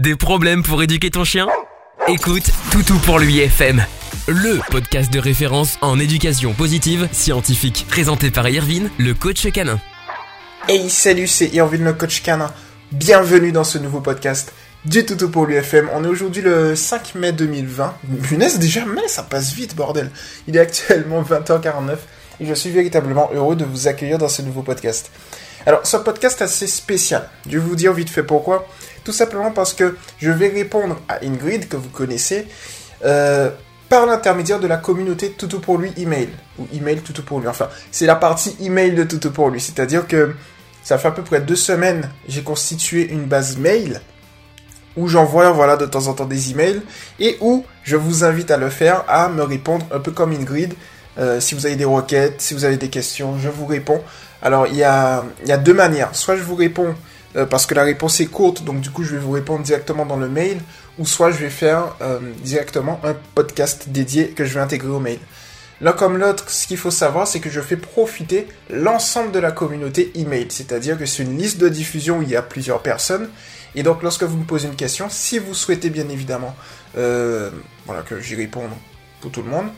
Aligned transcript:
Des 0.00 0.16
problèmes 0.16 0.62
pour 0.62 0.82
éduquer 0.82 1.10
ton 1.10 1.24
chien? 1.24 1.46
Écoute 2.08 2.50
Toutou 2.72 2.96
pour 3.00 3.18
lui 3.18 3.40
FM, 3.40 3.84
le 4.28 4.58
podcast 4.70 5.12
de 5.12 5.18
référence 5.18 5.76
en 5.82 5.98
éducation 5.98 6.54
positive 6.54 7.06
scientifique, 7.12 7.84
présenté 7.86 8.30
par 8.30 8.48
Irvine, 8.48 8.88
le 8.96 9.12
coach 9.12 9.46
canin. 9.52 9.78
Hey, 10.68 10.88
salut, 10.88 11.26
c'est 11.26 11.48
Irvine, 11.48 11.84
le 11.84 11.92
coach 11.92 12.22
canin. 12.22 12.50
Bienvenue 12.92 13.52
dans 13.52 13.62
ce 13.62 13.76
nouveau 13.76 14.00
podcast 14.00 14.54
du 14.86 15.04
Toutou 15.04 15.28
pour 15.28 15.44
l'UFM. 15.44 15.90
On 15.92 16.02
est 16.02 16.08
aujourd'hui 16.08 16.40
le 16.40 16.74
5 16.74 17.16
mai 17.16 17.32
2020. 17.32 17.94
Punaise, 18.22 18.58
déjà 18.58 18.86
mai, 18.86 19.06
ça 19.06 19.22
passe 19.22 19.52
vite, 19.52 19.76
bordel. 19.76 20.10
Il 20.48 20.56
est 20.56 20.60
actuellement 20.60 21.22
20h49 21.22 21.96
et 22.40 22.46
je 22.46 22.54
suis 22.54 22.70
véritablement 22.70 23.28
heureux 23.34 23.54
de 23.54 23.66
vous 23.66 23.86
accueillir 23.86 24.16
dans 24.16 24.28
ce 24.28 24.40
nouveau 24.40 24.62
podcast. 24.62 25.10
Alors, 25.66 25.86
ce 25.86 25.98
podcast 25.98 26.40
assez 26.40 26.66
spécial. 26.66 27.28
Je 27.44 27.58
vais 27.58 27.58
vous 27.58 27.76
dire 27.76 27.92
vite 27.92 28.08
fait 28.08 28.22
pourquoi. 28.22 28.66
Tout 29.04 29.12
simplement 29.12 29.50
parce 29.50 29.72
que 29.72 29.96
je 30.18 30.30
vais 30.30 30.48
répondre 30.48 31.00
à 31.08 31.24
Ingrid, 31.24 31.68
que 31.68 31.76
vous 31.76 31.88
connaissez, 31.88 32.46
euh, 33.04 33.50
par 33.88 34.06
l'intermédiaire 34.06 34.60
de 34.60 34.66
la 34.66 34.76
communauté 34.76 35.30
Toutou 35.30 35.58
pour 35.58 35.78
lui 35.78 35.92
email. 35.96 36.28
Ou 36.58 36.66
email 36.72 37.00
Toutou 37.00 37.22
pour 37.22 37.40
lui. 37.40 37.48
Enfin, 37.48 37.68
c'est 37.90 38.06
la 38.06 38.16
partie 38.16 38.56
email 38.60 38.92
de 38.92 39.04
Toutou 39.04 39.30
pour 39.30 39.50
lui. 39.50 39.60
C'est-à-dire 39.60 40.06
que 40.06 40.34
ça 40.82 40.98
fait 40.98 41.08
à 41.08 41.10
peu 41.10 41.22
près 41.22 41.40
deux 41.40 41.56
semaines, 41.56 42.08
j'ai 42.28 42.42
constitué 42.42 43.10
une 43.10 43.24
base 43.24 43.56
mail 43.58 44.00
où 44.96 45.08
j'envoie 45.08 45.50
voilà 45.50 45.76
de 45.76 45.86
temps 45.86 46.06
en 46.08 46.14
temps 46.14 46.24
des 46.24 46.50
emails 46.50 46.82
et 47.18 47.36
où 47.40 47.64
je 47.82 47.96
vous 47.96 48.24
invite 48.24 48.50
à 48.50 48.56
le 48.56 48.70
faire, 48.70 49.04
à 49.08 49.28
me 49.28 49.42
répondre 49.42 49.86
un 49.92 50.00
peu 50.00 50.10
comme 50.10 50.32
Ingrid. 50.32 50.74
Euh, 51.18 51.40
si 51.40 51.54
vous 51.54 51.66
avez 51.66 51.76
des 51.76 51.84
requêtes, 51.84 52.40
si 52.40 52.54
vous 52.54 52.64
avez 52.64 52.76
des 52.76 52.88
questions, 52.88 53.38
je 53.38 53.48
vous 53.48 53.66
réponds. 53.66 54.02
Alors 54.42 54.66
il 54.66 54.76
y 54.76 54.84
a, 54.84 55.24
il 55.42 55.48
y 55.48 55.52
a 55.52 55.58
deux 55.58 55.74
manières. 55.74 56.14
Soit 56.14 56.36
je 56.36 56.42
vous 56.42 56.54
réponds 56.54 56.94
euh, 57.36 57.46
parce 57.46 57.66
que 57.66 57.74
la 57.74 57.84
réponse 57.84 58.20
est 58.20 58.26
courte, 58.26 58.64
donc 58.64 58.80
du 58.80 58.90
coup 58.90 59.04
je 59.04 59.12
vais 59.12 59.20
vous 59.20 59.30
répondre 59.30 59.62
directement 59.62 60.06
dans 60.06 60.16
le 60.16 60.28
mail, 60.28 60.58
ou 60.98 61.06
soit 61.06 61.30
je 61.30 61.38
vais 61.38 61.50
faire 61.50 61.96
euh, 62.02 62.18
directement 62.42 63.00
un 63.04 63.14
podcast 63.34 63.88
dédié 63.88 64.28
que 64.28 64.44
je 64.44 64.54
vais 64.54 64.60
intégrer 64.60 64.90
au 64.90 65.00
mail. 65.00 65.18
L'un 65.80 65.92
comme 65.92 66.18
l'autre, 66.18 66.50
ce 66.50 66.66
qu'il 66.66 66.76
faut 66.76 66.90
savoir, 66.90 67.26
c'est 67.26 67.40
que 67.40 67.48
je 67.48 67.60
fais 67.60 67.76
profiter 67.76 68.46
l'ensemble 68.68 69.32
de 69.32 69.38
la 69.38 69.50
communauté 69.50 70.12
email, 70.14 70.46
c'est-à-dire 70.50 70.98
que 70.98 71.06
c'est 71.06 71.22
une 71.22 71.38
liste 71.38 71.58
de 71.58 71.68
diffusion 71.68 72.18
où 72.18 72.22
il 72.22 72.28
y 72.28 72.36
a 72.36 72.42
plusieurs 72.42 72.82
personnes, 72.82 73.30
et 73.74 73.82
donc 73.82 74.02
lorsque 74.02 74.24
vous 74.24 74.36
me 74.36 74.44
posez 74.44 74.68
une 74.68 74.76
question, 74.76 75.08
si 75.08 75.38
vous 75.38 75.54
souhaitez 75.54 75.90
bien 75.90 76.08
évidemment 76.08 76.54
euh, 76.98 77.50
voilà, 77.86 78.02
que 78.02 78.20
j'y 78.20 78.34
réponde 78.34 78.70
pour 79.20 79.30
tout 79.30 79.42
le 79.42 79.48
monde, 79.50 79.68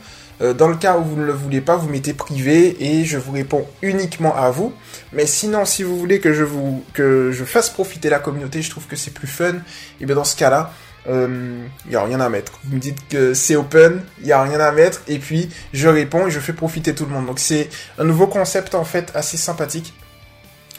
euh, 0.43 0.53
dans 0.53 0.67
le 0.67 0.75
cas 0.75 0.97
où 0.97 1.03
vous 1.03 1.15
ne 1.15 1.25
le 1.25 1.31
voulez 1.31 1.61
pas, 1.61 1.75
vous 1.77 1.89
mettez 1.89 2.13
privé 2.13 2.75
et 2.83 3.05
je 3.05 3.17
vous 3.17 3.31
réponds 3.31 3.65
uniquement 3.81 4.35
à 4.35 4.51
vous. 4.51 4.73
Mais 5.13 5.25
sinon, 5.25 5.65
si 5.65 5.83
vous 5.83 5.97
voulez 5.97 6.19
que 6.19 6.33
je 6.33 6.43
vous 6.43 6.83
que 6.93 7.31
je 7.31 7.43
fasse 7.45 7.69
profiter 7.69 8.09
la 8.09 8.19
communauté, 8.19 8.61
je 8.61 8.69
trouve 8.69 8.85
que 8.85 8.95
c'est 8.95 9.13
plus 9.13 9.27
fun. 9.27 9.53
Et 10.01 10.05
bien 10.05 10.15
dans 10.15 10.23
ce 10.23 10.35
cas-là, 10.35 10.71
il 11.05 11.11
euh, 11.11 11.65
y 11.89 11.95
a 11.95 12.03
rien 12.03 12.19
à 12.19 12.29
mettre. 12.29 12.59
Vous 12.65 12.75
me 12.75 12.79
dites 12.79 13.07
que 13.09 13.33
c'est 13.33 13.55
open, 13.55 14.03
il 14.21 14.27
y 14.27 14.31
a 14.31 14.41
rien 14.41 14.59
à 14.59 14.71
mettre, 14.71 15.01
et 15.07 15.19
puis 15.19 15.49
je 15.73 15.87
réponds 15.87 16.27
et 16.27 16.31
je 16.31 16.39
fais 16.39 16.53
profiter 16.53 16.93
tout 16.95 17.05
le 17.05 17.11
monde. 17.11 17.25
Donc 17.25 17.39
c'est 17.39 17.69
un 17.97 18.03
nouveau 18.03 18.27
concept 18.27 18.75
en 18.75 18.85
fait 18.85 19.11
assez 19.15 19.37
sympathique. 19.37 19.93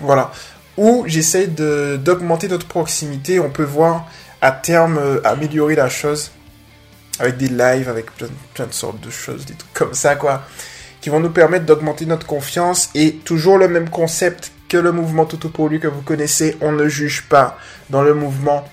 Voilà. 0.00 0.32
Où 0.76 1.04
j'essaye 1.06 1.48
d'augmenter 1.48 2.48
notre 2.48 2.66
proximité. 2.66 3.38
On 3.38 3.50
peut 3.50 3.64
voir 3.64 4.08
à 4.40 4.50
terme 4.50 4.98
euh, 4.98 5.20
améliorer 5.24 5.76
la 5.76 5.88
chose 5.88 6.32
avec 7.18 7.36
des 7.36 7.48
lives, 7.48 7.88
avec 7.88 8.14
plein, 8.16 8.28
plein, 8.54 8.66
de 8.66 8.72
sortes 8.72 9.00
de 9.00 9.10
choses, 9.10 9.44
des 9.46 9.54
trucs 9.54 9.72
comme 9.72 9.94
ça, 9.94 10.16
quoi, 10.16 10.42
qui 11.00 11.10
vont 11.10 11.20
nous 11.20 11.30
permettre 11.30 11.66
d'augmenter 11.66 12.06
notre 12.06 12.26
confiance 12.26 12.90
et 12.94 13.16
toujours 13.16 13.58
le 13.58 13.68
même 13.68 13.90
concept 13.90 14.52
que 14.68 14.76
le 14.76 14.92
mouvement 14.92 15.24
Toto 15.24 15.48
pour 15.48 15.68
lui 15.68 15.80
que 15.80 15.88
vous 15.88 16.02
connaissez, 16.02 16.56
on 16.60 16.72
ne 16.72 16.88
juge 16.88 17.28
pas 17.28 17.58
dans 17.90 18.02
le 18.02 18.14
mouvement. 18.14 18.64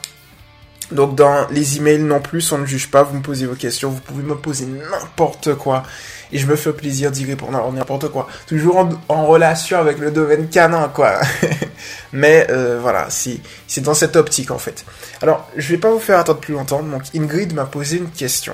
Donc 0.91 1.15
dans 1.15 1.47
les 1.49 1.77
emails 1.77 1.99
non 1.99 2.19
plus, 2.19 2.51
on 2.51 2.57
ne 2.57 2.65
juge 2.65 2.89
pas, 2.89 3.03
vous 3.03 3.17
me 3.17 3.21
posez 3.21 3.45
vos 3.45 3.55
questions, 3.55 3.89
vous 3.89 4.01
pouvez 4.01 4.23
me 4.23 4.35
poser 4.35 4.65
n'importe 4.65 5.55
quoi 5.55 5.83
et 6.31 6.37
je 6.37 6.47
me 6.47 6.55
fais 6.55 6.73
plaisir 6.73 7.11
d'y 7.11 7.25
répondre 7.25 7.71
n'importe 7.71 8.09
quoi. 8.09 8.27
Toujours 8.47 8.77
en, 8.77 8.89
en, 9.09 9.25
relation 9.25 9.79
avec 9.79 9.99
le 9.99 10.11
domaine 10.11 10.47
canin, 10.49 10.89
quoi. 10.89 11.19
Mais 12.13 12.47
euh, 12.49 12.79
voilà, 12.81 13.07
c'est 13.09 13.81
dans 13.81 13.93
cette 13.93 14.15
optique 14.15 14.51
en 14.51 14.57
fait. 14.57 14.85
Alors, 15.21 15.49
je 15.55 15.67
vais 15.69 15.77
pas 15.77 15.91
vous 15.91 15.99
faire 15.99 16.19
attendre 16.19 16.39
plus 16.39 16.53
longtemps. 16.53 16.83
Donc, 16.83 17.03
Ingrid 17.15 17.53
m'a 17.53 17.65
posé 17.65 17.97
une 17.97 18.09
question 18.09 18.53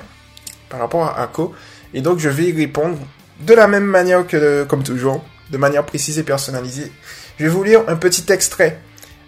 par 0.68 0.80
rapport 0.80 1.04
à 1.04 1.22
Ako, 1.22 1.54
et 1.94 2.02
donc 2.02 2.18
je 2.18 2.28
vais 2.28 2.44
y 2.44 2.52
répondre 2.52 2.98
de 3.40 3.54
la 3.54 3.66
même 3.66 3.84
manière 3.84 4.26
que, 4.26 4.64
comme 4.64 4.82
toujours, 4.82 5.24
de 5.50 5.56
manière 5.56 5.84
précise 5.86 6.18
et 6.18 6.22
personnalisée. 6.24 6.92
Je 7.38 7.44
vais 7.44 7.50
vous 7.50 7.62
lire 7.62 7.82
un 7.88 7.96
petit 7.96 8.30
extrait, 8.32 8.80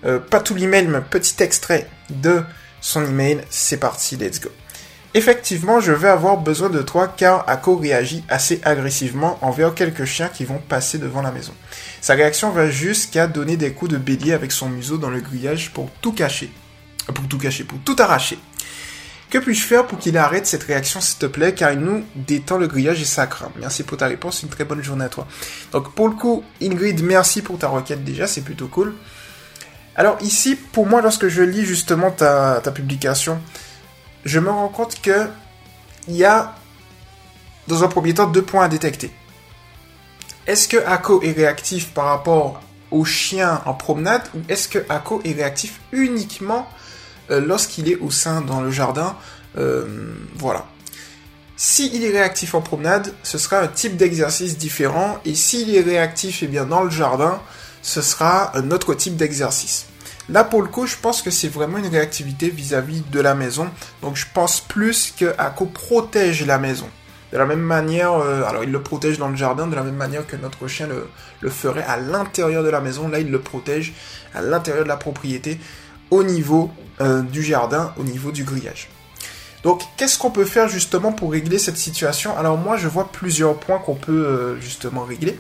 euh, 0.05 0.19
pas 0.19 0.41
tout 0.41 0.55
l'email, 0.55 0.87
mais 0.87 0.99
un 0.99 1.03
petit 1.03 1.43
extrait 1.43 1.89
de 2.11 2.43
son 2.81 3.05
email. 3.05 3.41
C'est 3.49 3.79
parti, 3.79 4.17
let's 4.17 4.41
go. 4.41 4.51
Effectivement, 5.13 5.81
je 5.81 5.91
vais 5.91 6.09
avoir 6.09 6.37
besoin 6.37 6.71
de 6.71 6.83
toi 6.83 7.09
car 7.09 7.45
Ako 7.49 7.77
réagit 7.77 8.23
assez 8.29 8.61
agressivement 8.63 9.39
envers 9.43 9.75
quelques 9.75 10.05
chiens 10.05 10.29
qui 10.29 10.45
vont 10.45 10.59
passer 10.69 10.99
devant 10.99 11.21
la 11.21 11.33
maison. 11.33 11.53
Sa 12.01 12.15
réaction 12.15 12.51
va 12.51 12.71
jusqu'à 12.71 13.27
donner 13.27 13.57
des 13.57 13.73
coups 13.73 13.91
de 13.91 13.99
bélier 13.99 14.33
avec 14.33 14.53
son 14.53 14.69
museau 14.69 14.99
dans 14.99 15.11
le 15.11 15.21
grillage 15.21 15.73
pour 15.73 15.91
tout 16.01 16.13
cacher. 16.13 16.53
Pour 17.13 17.27
tout 17.27 17.39
cacher, 17.39 17.65
pour 17.65 17.81
tout 17.81 17.97
arracher. 17.99 18.39
Que 19.31 19.39
puis-je 19.39 19.65
faire 19.65 19.87
pour 19.87 19.99
qu'il 19.99 20.17
arrête 20.17 20.47
cette 20.47 20.63
réaction, 20.63 21.01
s'il 21.01 21.19
te 21.19 21.27
plaît, 21.27 21.55
car 21.55 21.73
il 21.73 21.81
nous 21.81 22.05
détend 22.15 22.57
le 22.59 22.69
grillage 22.69 23.01
et 23.01 23.05
ça 23.05 23.27
craint. 23.27 23.51
Merci 23.59 23.83
pour 23.83 23.97
ta 23.97 24.07
réponse, 24.07 24.43
une 24.45 24.49
très 24.49 24.65
bonne 24.65 24.83
journée 24.83 25.05
à 25.05 25.09
toi. 25.09 25.27
Donc 25.73 25.93
pour 25.95 26.09
le 26.09 26.15
coup, 26.15 26.45
Ingrid, 26.63 27.03
merci 27.03 27.43
pour 27.43 27.59
ta 27.59 27.69
requête 27.69 28.05
déjà, 28.05 28.29
c'est 28.29 28.43
plutôt 28.43 28.69
cool. 28.69 28.95
Alors 29.97 30.19
ici, 30.21 30.57
pour 30.57 30.87
moi, 30.87 31.03
lorsque 31.03 31.29
je 31.29 31.43
lis 31.43 31.65
justement 31.65 32.11
ta, 32.13 32.61
ta 32.63 32.71
publication, 32.71 33.41
je 34.25 34.39
me 34.39 34.51
rends 34.51 34.69
compte 34.69 35.01
que 35.01 35.29
il 36.09 36.17
y 36.17 36.25
a, 36.25 36.55
dans 37.69 37.85
un 37.85 37.89
premier 37.89 38.15
temps, 38.15 38.27
deux 38.27 38.43
points 38.43 38.65
à 38.65 38.69
détecter. 38.69 39.11
Est-ce 40.47 40.69
que 40.69 40.79
Ako 40.79 41.23
est 41.23 41.33
réactif 41.33 41.93
par 41.93 42.07
rapport 42.07 42.61
au 42.91 43.05
chien 43.05 43.63
en 43.67 43.75
promenade 43.75 44.23
ou 44.35 44.41
est-ce 44.49 44.69
que 44.69 44.79
Ako 44.89 45.21
est 45.25 45.33
réactif 45.33 45.81
uniquement 45.93 46.69
euh, 47.31 47.41
lorsqu'il 47.41 47.89
est 47.89 47.97
au 47.97 48.11
sein 48.11 48.41
dans 48.41 48.61
le 48.61 48.71
jardin 48.71 49.17
euh, 49.59 50.15
Voilà. 50.35 50.67
S'il 51.57 52.03
est 52.03 52.11
réactif 52.11 52.55
en 52.55 52.63
promenade, 52.63 53.13
ce 53.23 53.37
sera 53.37 53.61
un 53.61 53.69
type 53.69 53.97
d'exercice 53.97 54.57
différent 54.57 55.19
et 55.27 55.35
s'il 55.35 55.75
est 55.77 55.83
réactif 55.83 56.43
eh 56.43 56.47
bien, 56.47 56.65
dans 56.65 56.83
le 56.83 56.91
jardin, 56.91 57.41
ce 57.83 58.01
sera 58.01 58.57
un 58.57 58.71
autre 58.71 58.95
type 58.95 59.17
d'exercice. 59.17 59.87
Là, 60.31 60.45
pour 60.45 60.63
le 60.63 60.69
coup, 60.69 60.87
je 60.87 60.95
pense 60.97 61.23
que 61.23 61.31
c'est 61.31 61.49
vraiment 61.49 61.79
une 61.79 61.89
réactivité 61.89 62.51
vis-à-vis 62.51 63.03
de 63.11 63.21
la 63.21 63.35
maison. 63.35 63.69
Donc, 64.01 64.15
je 64.15 64.27
pense 64.33 64.61
plus 64.61 65.13
que 65.19 65.35
protège 65.75 66.47
la 66.47 66.59
maison. 66.59 66.89
De 67.33 67.39
la 67.39 67.47
même 67.47 67.61
manière, 67.61 68.13
euh, 68.13 68.45
alors 68.45 68.63
il 68.63 68.71
le 68.71 68.81
protège 68.81 69.19
dans 69.19 69.29
le 69.29 69.35
jardin, 69.35 69.67
de 69.67 69.75
la 69.75 69.83
même 69.83 69.97
manière 69.97 70.27
que 70.27 70.37
notre 70.37 70.69
chien 70.69 70.89
le, 71.41 71.51
ferait 71.51 71.83
à 71.83 71.97
l'intérieur 71.97 72.63
de 72.63 72.69
la 72.69 72.81
maison. 72.81 73.09
Là, 73.09 73.19
il 73.19 73.29
le 73.29 73.41
protège 73.41 73.93
à 74.33 74.41
l'intérieur 74.41 74.85
de 74.85 74.89
la 74.89 74.97
propriété, 74.97 75.59
au 76.11 76.23
niveau 76.23 76.71
euh, 77.01 77.23
du 77.23 77.43
jardin, 77.43 77.93
au 77.99 78.05
niveau 78.05 78.31
du 78.31 78.45
grillage. 78.45 78.89
Donc, 79.65 79.83
qu'est-ce 79.97 80.17
qu'on 80.17 80.31
peut 80.31 80.45
faire 80.45 80.69
justement 80.69 81.11
pour 81.11 81.33
régler 81.33 81.59
cette 81.59 81.77
situation? 81.77 82.39
Alors, 82.39 82.57
moi, 82.57 82.77
je 82.77 82.87
vois 82.87 83.11
plusieurs 83.11 83.57
points 83.59 83.79
qu'on 83.79 83.97
peut 83.97 84.27
euh, 84.27 84.61
justement 84.61 85.03
régler. 85.03 85.37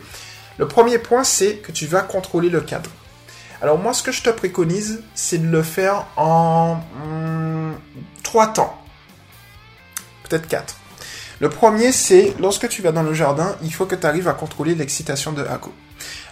Le 0.58 0.66
premier 0.66 0.98
point, 0.98 1.22
c'est 1.22 1.56
que 1.56 1.70
tu 1.70 1.86
vas 1.86 2.02
contrôler 2.02 2.50
le 2.50 2.60
cadre. 2.60 2.90
Alors 3.62 3.78
moi, 3.78 3.92
ce 3.92 4.02
que 4.02 4.12
je 4.12 4.22
te 4.22 4.30
préconise, 4.30 5.02
c'est 5.14 5.38
de 5.38 5.46
le 5.46 5.62
faire 5.62 6.06
en 6.16 6.76
hmm, 6.76 7.72
trois 8.22 8.48
temps. 8.48 8.74
Peut-être 10.24 10.48
quatre. 10.48 10.76
Le 11.40 11.48
premier, 11.50 11.92
c'est 11.92 12.34
lorsque 12.38 12.68
tu 12.68 12.82
vas 12.82 12.92
dans 12.92 13.02
le 13.02 13.14
jardin, 13.14 13.56
il 13.62 13.72
faut 13.72 13.86
que 13.86 13.94
tu 13.94 14.06
arrives 14.06 14.28
à 14.28 14.34
contrôler 14.34 14.74
l'excitation 14.74 15.32
de 15.32 15.42
Hako. 15.42 15.72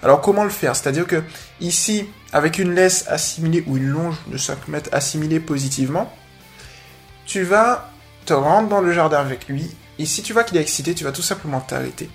Alors 0.02 0.20
comment 0.20 0.44
le 0.44 0.50
faire? 0.50 0.76
C'est-à-dire 0.76 1.06
que 1.06 1.22
ici, 1.60 2.06
avec 2.32 2.58
une 2.58 2.74
laisse 2.74 3.06
assimilée 3.08 3.64
ou 3.66 3.76
une 3.76 3.88
longe 3.88 4.16
de 4.28 4.36
5 4.36 4.68
mètres 4.68 4.90
assimilée 4.92 5.40
positivement, 5.40 6.12
tu 7.26 7.42
vas 7.42 7.90
te 8.24 8.32
rendre 8.32 8.68
dans 8.68 8.80
le 8.80 8.92
jardin 8.92 9.18
avec 9.18 9.48
lui. 9.48 9.74
Et 9.98 10.06
si 10.06 10.22
tu 10.22 10.32
vois 10.32 10.44
qu'il 10.44 10.56
est 10.56 10.62
excité, 10.62 10.94
tu 10.94 11.04
vas 11.04 11.12
tout 11.12 11.22
simplement 11.22 11.60
t'arrêter. 11.60 12.08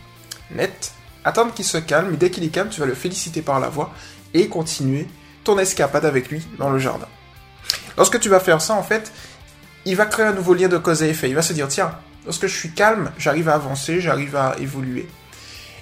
Net. 0.52 0.94
Attendre 1.26 1.54
qu'il 1.54 1.66
se 1.66 1.78
calme. 1.78 2.14
Et 2.14 2.18
dès 2.18 2.30
qu'il 2.30 2.44
est 2.44 2.50
calme, 2.50 2.70
tu 2.70 2.80
vas 2.80 2.86
le 2.86 2.96
féliciter 2.96 3.42
par 3.42 3.60
la 3.60 3.70
voix 3.70 3.94
et 4.34 4.48
continuer 4.48 5.08
ton 5.44 5.58
escapade 5.60 6.06
avec 6.06 6.30
lui 6.30 6.46
dans 6.58 6.70
le 6.70 6.80
jardin. 6.80 7.08
Lorsque 7.98 8.20
tu 8.20 8.30
vas 8.30 8.40
faire 8.40 8.62
ça, 8.62 8.74
en 8.74 8.84
fait, 8.84 9.12
il 9.86 9.96
va 9.96 10.06
créer 10.06 10.26
un 10.26 10.34
nouveau 10.34 10.54
lien 10.54 10.68
de 10.68 10.78
cause 10.78 11.04
à 11.04 11.08
effet. 11.08 11.30
Il 11.30 11.36
va 11.36 11.42
se 11.42 11.54
dire, 11.54 11.68
tiens, 11.68 11.92
lorsque 12.26 12.48
je 12.48 12.56
suis 12.56 12.72
calme, 12.72 13.12
j'arrive 13.18 13.50
à 13.50 13.56
avancer, 13.56 14.00
j'arrive 14.00 14.36
à 14.36 14.56
évoluer. 14.60 15.08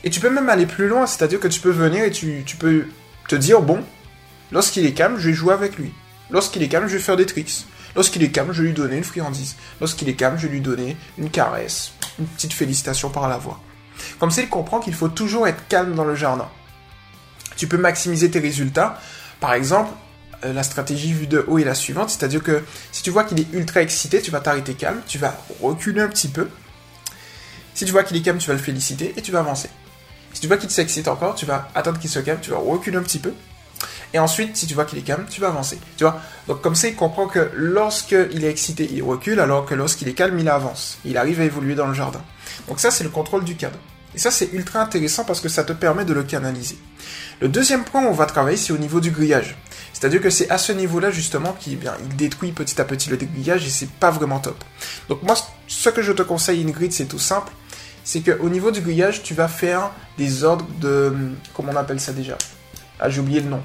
Et 0.04 0.10
tu 0.10 0.20
peux 0.20 0.30
même 0.30 0.50
aller 0.50 0.66
plus 0.66 0.88
loin, 0.88 1.06
c'est-à-dire 1.06 1.40
que 1.40 1.48
tu 1.48 1.60
peux 1.60 1.70
venir 1.70 2.04
et 2.04 2.12
tu, 2.12 2.44
peux 2.58 2.86
te 3.28 3.36
dire, 3.36 3.62
bon, 3.62 3.84
lorsqu'il 4.52 4.86
est 4.86 4.94
calme, 4.94 5.18
je 5.18 5.30
vais 5.30 5.36
jouer 5.36 5.54
avec 5.54 5.78
lui. 5.78 5.94
Lorsqu'il 6.32 6.64
est 6.64 6.68
calme, 6.68 6.88
je 6.88 6.94
vais 6.94 7.04
faire 7.04 7.18
des 7.18 7.26
tricks. 7.26 7.66
Lorsqu'il 7.96 8.24
est 8.24 8.32
calme, 8.32 8.52
je 8.52 8.62
vais 8.62 8.70
lui 8.70 8.74
donner 8.74 8.98
une 8.98 9.04
friandise. 9.04 9.56
Lorsqu'il 9.80 10.10
est 10.10 10.16
calme, 10.16 10.38
je 10.38 10.48
vais 10.48 10.54
lui 10.54 10.62
donner 10.62 10.98
une 11.18 11.30
caresse, 11.30 11.92
une 12.20 12.26
petite 12.26 12.54
félicitation 12.54 13.10
par 13.10 13.28
la 13.28 13.38
voix. 13.38 13.60
Comme 14.18 14.32
ça, 14.32 14.42
il 14.42 14.50
comprend 14.50 14.80
qu'il 14.80 14.94
faut 14.94 15.10
toujours 15.10 15.48
être 15.48 15.68
calme 15.68 15.94
dans 15.94 16.06
le 16.06 16.16
jardin 16.16 16.50
tu 17.62 17.68
peux 17.68 17.78
maximiser 17.78 18.32
tes 18.32 18.40
résultats. 18.40 19.00
Par 19.40 19.54
exemple, 19.54 19.92
euh, 20.46 20.52
la 20.52 20.64
stratégie 20.64 21.14
vue 21.14 21.28
de 21.28 21.46
haut 21.48 21.60
est 21.60 21.64
la 21.64 21.76
suivante, 21.76 22.10
c'est-à-dire 22.10 22.42
que 22.42 22.64
si 22.92 23.04
tu 23.04 23.12
vois 23.12 23.24
qu'il 23.24 23.40
est 23.40 23.46
ultra 23.54 23.84
excité, 23.84 24.20
tu 24.20 24.32
vas 24.32 24.40
t'arrêter 24.40 24.74
calme, 24.74 25.00
tu 25.06 25.20
vas 25.20 25.38
reculer 25.62 26.02
un 26.02 26.08
petit 26.08 26.28
peu. 26.28 26.50
Si 27.76 27.86
tu 27.86 27.92
vois 27.92 28.02
qu'il 28.02 28.18
est 28.18 28.24
calme, 28.24 28.40
tu 28.40 28.48
vas 28.48 28.56
le 28.56 28.60
féliciter 28.60 29.14
et 29.16 29.22
tu 29.22 29.32
vas 29.32 29.42
avancer. 29.42 29.70
Si 30.34 30.42
tu 30.42 30.48
vois 30.48 30.58
qu'il 30.58 30.72
s'excite 30.72 31.08
encore, 31.08 31.36
tu 31.36 31.46
vas 31.46 31.70
attendre 31.76 32.00
qu'il 32.00 32.10
se 32.10 32.18
calme, 32.18 32.40
tu 32.42 32.50
vas 32.50 32.58
reculer 32.58 32.98
un 32.98 33.04
petit 33.04 33.20
peu. 33.20 33.32
Et 34.16 34.18
ensuite, 34.18 34.58
si 34.58 34.66
tu 34.66 34.74
vois 34.74 34.86
qu'il 34.86 34.98
est 34.98 35.04
calme, 35.04 35.28
tu 35.30 35.40
vas 35.40 35.50
avancer. 35.50 35.80
Tu 35.98 36.04
vois 36.04 36.20
Donc 36.48 36.62
comme 36.62 36.74
ça, 36.74 36.88
il 36.88 36.96
comprend 36.96 37.28
que 37.28 37.52
lorsqu'il 37.54 38.44
est 38.44 38.50
excité, 38.50 38.90
il 38.92 39.04
recule, 39.04 39.40
alors 39.40 39.68
que 39.68 39.76
lorsqu'il 39.76 40.08
est 40.08 40.16
calme, 40.16 40.40
il 40.40 40.50
avance. 40.50 40.98
Il 41.06 41.16
arrive 41.16 41.40
à 41.42 41.44
évoluer 41.44 41.76
dans 41.76 41.86
le 41.86 41.94
jardin. 41.94 42.24
Donc 42.68 42.80
ça, 42.80 42.90
c'est 42.90 43.04
le 43.04 43.12
contrôle 43.12 43.44
du 43.44 43.56
cadre. 43.56 43.78
Et 44.14 44.20
ça, 44.20 44.32
c'est 44.32 44.52
ultra 44.54 44.82
intéressant 44.82 45.24
parce 45.24 45.40
que 45.40 45.50
ça 45.50 45.64
te 45.64 45.74
permet 45.74 46.06
de 46.06 46.14
le 46.14 46.24
canaliser. 46.24 46.78
Le 47.40 47.48
deuxième 47.48 47.84
point 47.84 48.04
où 48.04 48.08
on 48.08 48.14
va 48.14 48.26
travailler, 48.26 48.58
c'est 48.58 48.74
au 48.74 48.78
niveau 48.78 49.00
du 49.00 49.12
grillage. 49.12 49.58
C'est-à-dire 49.94 50.22
que 50.22 50.30
c'est 50.30 50.50
à 50.50 50.58
ce 50.58 50.72
niveau-là, 50.72 51.12
justement, 51.12 51.54
qu'il 51.54 51.74
il 51.74 52.16
détruit 52.16 52.52
petit 52.52 52.80
à 52.82 52.86
petit 52.86 53.10
le 53.10 53.18
grillage 53.18 53.66
et 53.66 53.70
c'est 53.70 53.90
pas 53.90 54.12
vraiment 54.12 54.40
top. 54.40 54.64
Donc 55.10 55.24
moi, 55.24 55.36
ce 55.68 55.90
que 55.90 56.02
je 56.02 56.12
te 56.12 56.22
conseille, 56.24 56.64
Ingrid, 56.68 56.92
c'est 56.92 57.06
tout 57.06 57.20
simple. 57.20 57.52
C'est 58.04 58.22
qu'au 58.22 58.50
niveau 58.50 58.72
du 58.72 58.82
grillage, 58.82 59.22
tu 59.24 59.34
vas 59.34 59.48
faire 59.48 59.92
des 60.18 60.44
ordres 60.44 60.66
de... 60.80 61.14
Comment 61.54 61.72
on 61.72 61.78
appelle 61.78 62.00
ça 62.00 62.14
déjà? 62.14 62.38
Ah, 63.00 63.10
j'ai 63.10 63.22
oublié 63.22 63.42
le 63.42 63.50
nom. 63.50 63.62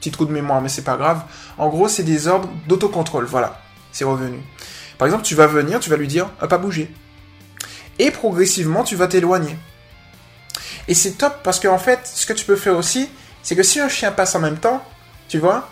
Petit 0.00 0.10
trou 0.10 0.24
de 0.24 0.32
mémoire, 0.32 0.60
mais 0.60 0.68
c'est 0.68 0.82
pas 0.82 0.96
grave. 0.96 1.22
En 1.58 1.68
gros, 1.68 1.88
c'est 1.88 2.02
des 2.02 2.26
ordres 2.26 2.48
d'autocontrôle. 2.66 3.26
Voilà, 3.26 3.60
c'est 3.92 4.04
revenu. 4.04 4.38
Par 4.98 5.06
exemple, 5.06 5.24
tu 5.24 5.34
vas 5.34 5.46
venir, 5.46 5.80
tu 5.80 5.90
vas 5.90 5.96
lui 5.96 6.08
dire, 6.08 6.28
pas 6.30 6.58
bouger. 6.58 6.92
Et 7.98 8.10
progressivement, 8.10 8.84
tu 8.84 8.96
vas 8.96 9.06
t'éloigner. 9.06 9.56
Et 10.88 10.94
c'est 10.94 11.12
top 11.12 11.42
parce 11.42 11.60
qu'en 11.60 11.78
fait, 11.78 12.00
ce 12.04 12.26
que 12.26 12.32
tu 12.32 12.44
peux 12.44 12.56
faire 12.56 12.76
aussi, 12.76 13.08
c'est 13.42 13.56
que 13.56 13.62
si 13.62 13.80
un 13.80 13.88
chien 13.88 14.12
passe 14.12 14.34
en 14.34 14.40
même 14.40 14.58
temps, 14.58 14.82
tu 15.28 15.38
vois, 15.38 15.68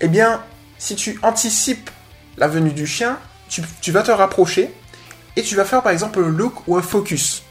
eh 0.00 0.08
bien, 0.08 0.42
si 0.78 0.96
tu 0.96 1.18
anticipes 1.22 1.90
la 2.36 2.48
venue 2.48 2.72
du 2.72 2.86
chien, 2.86 3.18
tu, 3.48 3.92
vas 3.92 4.02
te 4.02 4.10
rapprocher 4.10 4.70
et 5.36 5.42
tu 5.42 5.56
vas 5.56 5.64
faire 5.64 5.82
par 5.82 5.92
exemple 5.92 6.20
un 6.22 6.28
look 6.28 6.66
ou 6.66 6.76
un 6.76 6.82
focus. 6.82 7.42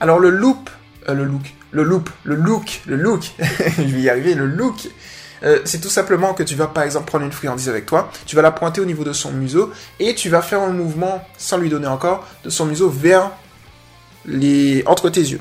Alors 0.00 0.18
le 0.18 0.30
loop, 0.30 0.70
euh, 1.08 1.14
le 1.14 1.24
look, 1.24 1.42
le 1.70 1.82
loop, 1.82 2.10
le 2.24 2.34
look, 2.34 2.82
le 2.86 2.96
look, 2.96 3.32
je 3.38 3.82
vais 3.82 4.00
y 4.00 4.10
arriver, 4.10 4.34
le 4.34 4.46
look, 4.46 4.88
euh, 5.42 5.60
c'est 5.64 5.80
tout 5.80 5.88
simplement 5.88 6.34
que 6.34 6.42
tu 6.42 6.54
vas 6.54 6.66
par 6.66 6.84
exemple 6.84 7.06
prendre 7.06 7.24
une 7.24 7.32
friandise 7.32 7.68
avec 7.68 7.86
toi, 7.86 8.10
tu 8.26 8.36
vas 8.36 8.42
la 8.42 8.52
pointer 8.52 8.80
au 8.80 8.84
niveau 8.84 9.04
de 9.04 9.12
son 9.12 9.32
museau 9.32 9.72
et 9.98 10.14
tu 10.14 10.28
vas 10.28 10.42
faire 10.42 10.60
un 10.60 10.72
mouvement, 10.72 11.26
sans 11.38 11.56
lui 11.56 11.68
donner 11.68 11.88
encore, 11.88 12.26
de 12.44 12.50
son 12.50 12.66
museau 12.66 12.88
vers 12.88 13.30
entre 14.86 15.10
tes 15.10 15.20
yeux. 15.20 15.40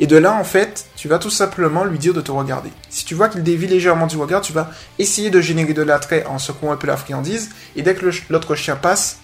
Et 0.00 0.06
de 0.06 0.16
là, 0.16 0.34
en 0.34 0.44
fait, 0.44 0.86
tu 0.94 1.08
vas 1.08 1.18
tout 1.18 1.30
simplement 1.30 1.84
lui 1.84 1.98
dire 1.98 2.14
de 2.14 2.20
te 2.20 2.30
regarder. 2.30 2.70
Si 2.88 3.04
tu 3.04 3.14
vois 3.14 3.28
qu'il 3.28 3.42
dévie 3.42 3.66
légèrement 3.66 4.06
du 4.06 4.16
regard, 4.16 4.40
tu 4.42 4.52
vas 4.52 4.70
essayer 4.98 5.30
de 5.30 5.40
générer 5.40 5.74
de 5.74 5.82
l'attrait 5.82 6.24
en 6.26 6.38
secouant 6.38 6.72
un 6.72 6.76
peu 6.76 6.86
la 6.86 6.96
friandise. 6.96 7.50
Et 7.74 7.82
dès 7.82 7.94
que 7.94 8.08
l'autre 8.30 8.54
chien 8.54 8.76
passe, 8.76 9.18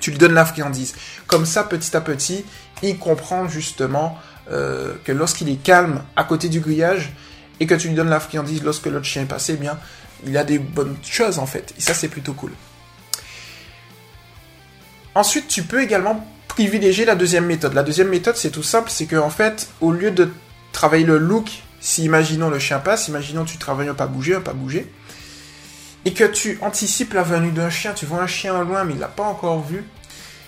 tu 0.00 0.10
lui 0.10 0.18
donnes 0.18 0.32
la 0.34 0.46
friandise. 0.46 0.94
Comme 1.26 1.44
ça, 1.44 1.64
petit 1.64 1.94
à 1.96 2.00
petit, 2.00 2.44
il 2.82 2.98
comprend 2.98 3.48
justement 3.48 4.18
euh, 4.50 4.94
que 5.04 5.12
lorsqu'il 5.12 5.48
est 5.50 5.62
calme 5.62 6.02
à 6.16 6.24
côté 6.24 6.48
du 6.48 6.60
grillage 6.60 7.12
et 7.60 7.66
que 7.66 7.74
tu 7.74 7.88
lui 7.88 7.94
donnes 7.94 8.10
la 8.10 8.20
friandise 8.20 8.62
lorsque 8.62 8.86
l'autre 8.86 9.04
chien 9.04 9.22
est 9.22 9.26
passé, 9.26 9.54
eh 9.54 9.60
bien, 9.60 9.78
il 10.26 10.36
a 10.38 10.44
des 10.44 10.58
bonnes 10.58 10.96
choses 11.02 11.38
en 11.38 11.46
fait. 11.46 11.74
Et 11.76 11.80
ça, 11.82 11.92
c'est 11.92 12.08
plutôt 12.08 12.32
cool. 12.32 12.52
Ensuite, 15.14 15.46
tu 15.46 15.62
peux 15.62 15.82
également 15.82 16.26
privilégier 16.54 17.04
la 17.04 17.16
deuxième 17.16 17.46
méthode. 17.46 17.74
La 17.74 17.82
deuxième 17.82 18.08
méthode, 18.08 18.36
c'est 18.36 18.50
tout 18.50 18.62
simple, 18.62 18.88
c'est 18.88 19.06
que 19.06 19.16
en 19.16 19.30
fait, 19.30 19.68
au 19.80 19.90
lieu 19.90 20.12
de 20.12 20.28
travailler 20.72 21.04
le 21.04 21.18
look, 21.18 21.50
si 21.80 22.04
imaginons 22.04 22.48
le 22.48 22.60
chien 22.60 22.78
passe, 22.78 23.08
imaginons 23.08 23.44
tu 23.44 23.58
travailles 23.58 23.88
un 23.88 23.94
pas 23.94 24.06
bouger, 24.06 24.36
un 24.36 24.40
pas 24.40 24.52
bouger, 24.52 24.90
et 26.04 26.12
que 26.12 26.24
tu 26.24 26.58
anticipes 26.62 27.12
la 27.12 27.24
venue 27.24 27.50
d'un 27.50 27.70
chien, 27.70 27.92
tu 27.92 28.06
vois 28.06 28.20
un 28.20 28.28
chien 28.28 28.62
loin 28.62 28.84
mais 28.84 28.94
il 28.94 29.00
l'a 29.00 29.08
pas 29.08 29.24
encore 29.24 29.64
vu, 29.64 29.84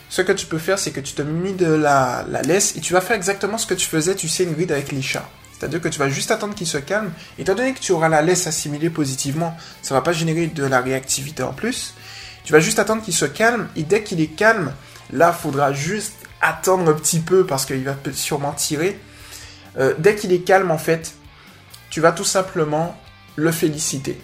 ce 0.08 0.22
que 0.22 0.32
tu 0.32 0.46
peux 0.46 0.58
faire, 0.58 0.78
c'est 0.78 0.92
que 0.92 1.00
tu 1.00 1.14
te 1.14 1.22
munis 1.22 1.54
de 1.54 1.66
la, 1.66 2.24
laisse 2.44 2.76
et 2.76 2.80
tu 2.80 2.92
vas 2.92 3.00
faire 3.00 3.16
exactement 3.16 3.58
ce 3.58 3.66
que 3.66 3.74
tu 3.74 3.86
faisais, 3.86 4.14
tu 4.14 4.28
sais, 4.28 4.44
une 4.44 4.54
ride 4.54 4.70
avec 4.70 4.92
les 4.92 5.02
chats. 5.02 5.28
C'est-à-dire 5.58 5.80
que 5.80 5.88
tu 5.88 5.98
vas 5.98 6.08
juste 6.08 6.30
attendre 6.30 6.54
qu'il 6.54 6.66
se 6.66 6.78
calme. 6.78 7.10
Étant 7.38 7.54
donné 7.54 7.72
que 7.72 7.80
tu 7.80 7.92
auras 7.92 8.08
la 8.08 8.22
laisse 8.22 8.46
assimilée 8.46 8.90
positivement, 8.90 9.56
ça 9.82 9.94
va 9.94 10.02
pas 10.02 10.12
générer 10.12 10.46
de 10.46 10.64
la 10.64 10.80
réactivité 10.80 11.42
en 11.42 11.52
plus. 11.52 11.94
Tu 12.44 12.52
vas 12.52 12.60
juste 12.60 12.78
attendre 12.78 13.02
qu'il 13.02 13.14
se 13.14 13.24
calme 13.24 13.66
et 13.74 13.82
dès 13.82 14.02
qu'il 14.02 14.20
est 14.20 14.28
calme, 14.28 14.72
Là, 15.12 15.32
faudra 15.32 15.72
juste 15.72 16.14
attendre 16.40 16.90
un 16.90 16.94
petit 16.94 17.20
peu 17.20 17.46
parce 17.46 17.66
qu'il 17.66 17.84
va 17.84 17.96
sûrement 18.12 18.52
tirer. 18.52 18.98
Euh, 19.78 19.94
dès 19.98 20.16
qu'il 20.16 20.32
est 20.32 20.40
calme, 20.40 20.70
en 20.70 20.78
fait, 20.78 21.14
tu 21.90 22.00
vas 22.00 22.12
tout 22.12 22.24
simplement 22.24 22.98
le 23.36 23.52
féliciter. 23.52 24.20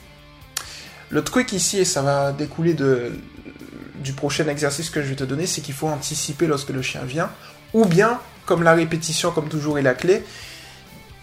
Le 1.11 1.23
truc 1.23 1.53
ici, 1.53 1.79
et 1.79 1.85
ça 1.85 2.03
va 2.03 2.33
découler 2.33 2.75
du 2.75 4.13
prochain 4.15 4.49
exercice 4.49 4.89
que 4.91 5.03
je 5.03 5.09
vais 5.09 5.17
te 5.17 5.25
donner, 5.25 5.47
c'est 5.47 5.61
qu'il 5.61 5.75
faut 5.75 5.89
anticiper 5.89 6.47
lorsque 6.47 6.71
le 6.71 6.83
chien 6.83 7.03
vient. 7.05 7.31
Ou 7.75 7.85
bien, 7.85 8.19
comme 8.47 8.63
la 8.63 8.73
répétition, 8.73 9.31
comme 9.31 9.49
toujours, 9.49 9.79
est 9.79 9.83
la 9.83 9.95
clé, 9.95 10.25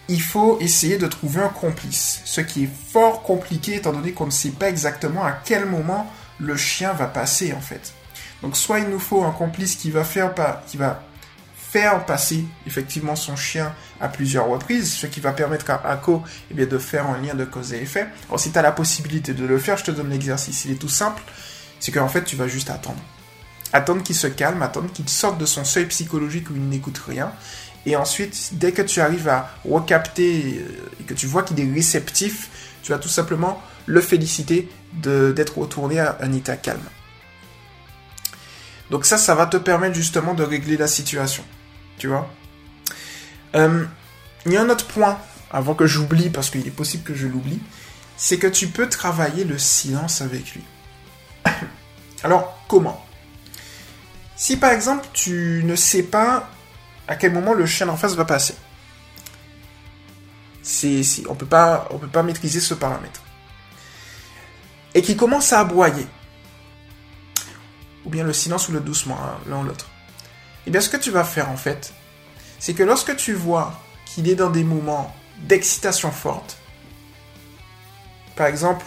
il 0.08 0.22
faut 0.22 0.58
essayer 0.60 0.98
de 0.98 1.08
trouver 1.08 1.42
un 1.42 1.50
complice. 1.50 2.22
Ce 2.26 2.42
qui 2.42 2.64
est 2.64 2.70
fort 2.92 3.22
compliqué 3.24 3.76
étant 3.76 3.94
donné 3.94 4.12
qu'on 4.12 4.26
ne 4.26 4.32
sait 4.32 4.50
pas 4.50 4.70
exactement 4.70 5.24
à 5.24 5.32
quel 5.32 5.66
moment 5.66 6.12
le 6.40 6.58
chien 6.58 6.94
va 6.94 7.06
passer 7.06 7.54
en 7.54 7.62
fait. 7.62 7.94
Donc 8.42 8.56
soit 8.56 8.80
il 8.80 8.90
nous 8.90 9.00
faut 9.00 9.24
un 9.24 9.32
complice 9.32 9.76
qui 9.76 9.92
va 9.92 10.04
faire, 10.04 10.34
passer 12.06 12.46
effectivement 12.66 13.16
son 13.16 13.36
chien 13.36 13.74
à 14.00 14.08
plusieurs 14.08 14.48
reprises, 14.48 14.94
ce 14.94 15.08
qui 15.08 15.20
va 15.20 15.34
permettre 15.34 15.70
à 15.70 15.76
Ako 15.92 16.24
eh 16.50 16.54
bien, 16.54 16.66
de 16.66 16.78
faire 16.78 17.08
un 17.08 17.20
lien 17.20 17.36
de 17.36 17.46
cause 17.46 17.74
et 17.74 17.82
effet. 17.82 18.08
Alors 18.28 18.40
si 18.40 18.52
tu 18.52 18.58
as 18.58 18.62
la 18.62 18.72
possibilité 18.72 19.34
de 19.34 19.46
le 19.46 19.58
faire, 19.60 19.78
je 19.78 19.86
te 19.86 19.92
donne 19.92 20.10
l'exercice, 20.10 20.66
il 20.66 20.72
est 20.72 20.76
tout 20.76 20.90
simple, 20.90 21.22
c'est 21.80 21.92
qu'en 21.92 22.08
fait 22.08 22.24
tu 22.24 22.36
vas 22.36 22.48
juste 22.48 22.70
attendre. 22.70 23.00
Attendre 23.72 24.02
qu'il 24.02 24.16
se 24.16 24.28
calme, 24.28 24.64
attendre 24.64 24.92
qu'il 24.92 25.08
sorte 25.08 25.38
de 25.38 25.46
son 25.46 25.64
seuil 25.64 25.86
psychologique 25.86 26.50
où 26.50 26.56
il 26.56 26.68
n'écoute 26.70 26.98
rien. 26.98 27.32
Et 27.86 27.96
ensuite, 27.96 28.52
dès 28.54 28.72
que 28.72 28.82
tu 28.82 29.00
arrives 29.00 29.30
à 29.30 29.52
recapter 29.64 30.60
euh, 30.60 30.90
et 31.00 31.04
que 31.04 31.14
tu 31.14 31.28
vois 31.28 31.44
qu'il 31.44 31.60
est 31.60 31.72
réceptif, 31.72 32.50
tu 32.82 32.92
vas 32.92 32.98
tout 32.98 33.10
simplement 33.10 33.62
le 33.86 34.02
féliciter 34.02 34.70
d'être 34.94 35.58
retourné 35.58 36.00
à 36.00 36.18
un 36.22 36.34
état 36.34 36.58
calme. 36.58 36.82
Donc 38.90 39.06
ça, 39.06 39.18
ça 39.18 39.36
va 39.36 39.46
te 39.46 39.58
permettre 39.58 39.96
justement 39.96 40.34
de 40.34 40.44
régler 40.44 40.78
la 40.78 40.88
situation. 40.88 41.44
Tu 41.98 42.08
vois? 42.08 42.30
Euh, 43.56 43.86
Il 44.46 44.54
y 44.54 44.58
a 44.58 44.62
un 44.62 44.70
autre 44.70 44.86
point, 44.86 45.18
avant 45.52 45.76
que 45.76 45.86
j'oublie, 45.86 46.30
parce 46.30 46.50
qu'il 46.50 46.66
est 46.66 46.72
possible 46.72 47.04
que 47.04 47.14
je 47.14 47.28
l'oublie, 47.28 47.60
c'est 48.18 48.38
que 48.38 48.48
tu 48.48 48.68
peux 48.68 48.90
travailler 48.90 49.44
le 49.44 49.58
silence 49.58 50.22
avec 50.22 50.54
lui. 50.54 50.64
Alors, 52.24 52.58
comment? 52.68 53.06
Si 54.36 54.58
par 54.58 54.72
exemple, 54.72 55.06
tu 55.14 55.62
ne 55.66 55.76
sais 55.76 56.04
pas 56.04 56.50
à 57.08 57.16
quel 57.16 57.34
moment 57.34 57.54
le 57.54 57.66
chien 57.66 57.90
en 57.90 57.98
face 57.98 58.16
va 58.16 58.26
passer, 58.26 58.56
on 60.84 61.32
on 61.32 61.36
peut 61.36 61.46
pas 61.46 62.24
maîtriser 62.24 62.60
ce 62.60 62.74
paramètre, 62.74 63.22
et 64.94 65.02
qu'il 65.02 65.18
commence 65.18 65.52
à 65.52 65.60
aboyer, 65.60 66.08
ou 68.06 68.10
bien 68.10 68.24
le 68.24 68.34
silence 68.34 68.70
ou 68.70 68.72
le 68.72 68.80
doucement, 68.80 69.18
hein, 69.22 69.38
l'un 69.48 69.60
ou 69.60 69.64
l'autre. 69.64 69.90
Et 69.90 70.62
eh 70.68 70.72
bien 70.72 70.82
ce 70.82 70.90
que 70.90 70.98
tu 70.98 71.12
vas 71.12 71.24
faire 71.24 71.50
en 71.50 71.58
fait, 71.58 71.94
c'est 72.60 72.74
que 72.74 72.84
lorsque 72.84 73.16
tu 73.16 73.34
vois 73.34 73.74
qu'il 74.06 74.30
est 74.30 74.36
dans 74.36 74.50
des 74.50 74.64
moments 74.64 75.16
d'excitation 75.40 76.12
forte, 76.12 76.58
par 78.36 78.48
exemple, 78.48 78.86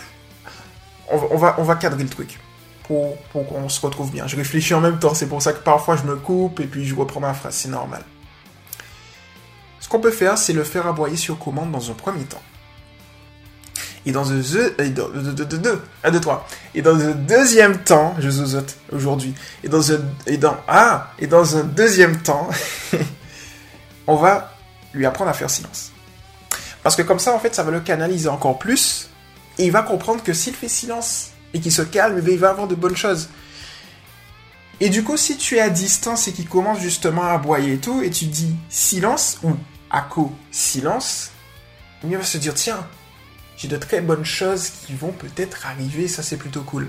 on, 1.11 1.37
va, 1.37 1.57
on 1.59 1.63
va 1.63 1.77
cadrer 1.77 2.03
le 2.03 2.09
truc 2.09 2.39
pour, 2.85 3.17
pour 3.33 3.47
qu'on 3.47 3.69
se 3.69 3.81
retrouve 3.81 4.11
bien. 4.11 4.27
Je 4.27 4.37
réfléchis 4.37 4.75
en 4.75 4.81
même 4.81 4.99
temps, 4.99 5.15
c'est 5.15 5.29
pour 5.29 5.43
ça 5.43 5.53
que 5.53 5.63
parfois 5.63 5.97
je 5.97 6.05
me 6.05 6.17
coupe 6.17 6.61
et 6.61 6.67
puis 6.67 6.85
je 6.85 6.95
reprends 6.95 7.21
ma 7.21 7.35
phrase, 7.35 7.55
c'est 7.55 7.69
normal. 7.69 8.03
Ce 9.81 9.89
qu'on 9.89 10.01
peut 10.01 10.11
faire, 10.11 10.39
c'est 10.39 10.53
le 10.53 10.65
faire 10.65 10.87
aboyer 10.87 11.17
sur 11.17 11.39
commande 11.39 11.71
dans 11.71 11.91
un 11.91 11.95
premier 11.95 12.25
temps. 12.25 12.43
Et 14.05 14.13
dans 14.13 14.33
un 14.33 14.41
et 14.79 14.91
dans, 14.91 16.43
Et 16.75 16.83
dans 16.83 17.15
deuxième 17.15 17.79
temps, 17.79 18.15
je 18.19 18.31
zozote 18.31 18.77
aujourd'hui. 18.91 19.33
Et 19.63 19.69
dans 19.69 19.93
un, 19.93 20.01
et 20.27 20.39
dans, 20.39 20.57
ah, 20.67 21.13
et 21.21 21.29
dans 21.29 21.57
un 21.57 21.63
deuxième 21.63 22.21
temps, 22.21 22.49
on 24.07 24.17
va 24.17 24.55
lui 24.93 25.07
apprendre 25.07 25.31
à 25.31 25.35
faire 25.35 25.51
silence. 25.51 25.93
Parce 26.83 26.97
que 26.97 27.03
comme 27.03 27.21
ça, 27.21 27.33
en 27.33 27.39
fait, 27.39 27.55
ça 27.55 27.63
va 27.63 27.71
le 27.71 27.81
canaliser 27.81 28.29
encore 28.29 28.59
plus. 28.59 29.09
Et 29.59 29.67
il 29.67 29.73
va 29.73 29.83
comprendre 29.83 30.23
que 30.23 30.33
s'il 30.33 30.55
fait 30.55 30.69
silence 30.69 31.31
et 31.55 31.61
qu'il 31.61 31.73
se 31.73 31.83
calme, 31.83 32.21
eh 32.27 32.33
il 32.33 32.39
va 32.39 32.51
avoir 32.51 32.67
de 32.67 32.75
bonnes 32.75 32.97
choses. 32.97 33.29
Et 34.81 34.89
du 34.89 35.05
coup, 35.05 35.17
si 35.17 35.37
tu 35.37 35.57
es 35.57 35.61
à 35.61 35.71
distance 35.71 36.27
et 36.27 36.33
qu'il 36.33 36.49
commence 36.49 36.81
justement 36.81 37.23
à 37.23 37.33
aboyer 37.35 37.75
et 37.75 37.79
tout, 37.79 38.03
et 38.03 38.11
tu 38.11 38.25
dis 38.25 38.57
silence 38.69 39.39
ou 39.45 39.53
co 40.11 40.33
silence, 40.51 41.31
il 42.03 42.17
va 42.17 42.25
se 42.25 42.39
dire 42.39 42.55
tiens, 42.55 42.85
de 43.69 43.77
très 43.77 44.01
bonnes 44.01 44.25
choses 44.25 44.71
qui 44.71 44.95
vont 44.95 45.13
peut-être 45.13 45.67
arriver, 45.67 46.09
ça 46.09 46.23
c'est 46.23 46.37
plutôt 46.37 46.63
cool. 46.63 46.89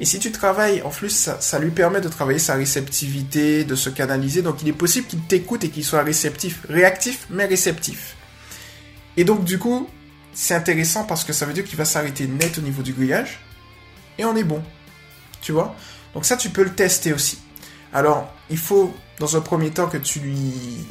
Et 0.00 0.04
si 0.04 0.20
tu 0.20 0.30
travailles, 0.30 0.80
en 0.82 0.90
plus, 0.90 1.10
ça, 1.40 1.58
lui 1.58 1.70
permet 1.70 2.00
de 2.00 2.08
travailler 2.08 2.38
sa 2.38 2.54
réceptivité, 2.54 3.64
de 3.64 3.74
se 3.74 3.90
canaliser. 3.90 4.42
Donc 4.42 4.62
il 4.62 4.68
est 4.68 4.72
possible 4.72 5.06
qu'il 5.08 5.20
t'écoute 5.20 5.64
et 5.64 5.70
qu'il 5.70 5.84
soit 5.84 6.02
réceptif, 6.02 6.64
réactif, 6.68 7.26
mais 7.30 7.46
réceptif. 7.46 8.16
Et 9.16 9.24
donc 9.24 9.44
du 9.44 9.58
coup, 9.58 9.88
c'est 10.32 10.54
intéressant 10.54 11.04
parce 11.04 11.24
que 11.24 11.32
ça 11.32 11.46
veut 11.46 11.52
dire 11.52 11.64
qu'il 11.64 11.76
va 11.76 11.84
s'arrêter 11.84 12.28
net 12.28 12.58
au 12.58 12.60
niveau 12.60 12.82
du 12.82 12.92
grillage. 12.92 13.40
Et 14.18 14.24
on 14.24 14.36
est 14.36 14.44
bon. 14.44 14.62
Tu 15.40 15.52
vois? 15.52 15.74
Donc 16.14 16.24
ça, 16.24 16.36
tu 16.36 16.50
peux 16.50 16.62
le 16.62 16.74
tester 16.74 17.12
aussi. 17.12 17.38
Alors, 17.92 18.32
il 18.50 18.58
faut, 18.58 18.94
dans 19.18 19.36
un 19.36 19.40
premier 19.40 19.70
temps, 19.70 19.88
que 19.88 19.96
tu 19.96 20.20
lui... 20.20 20.86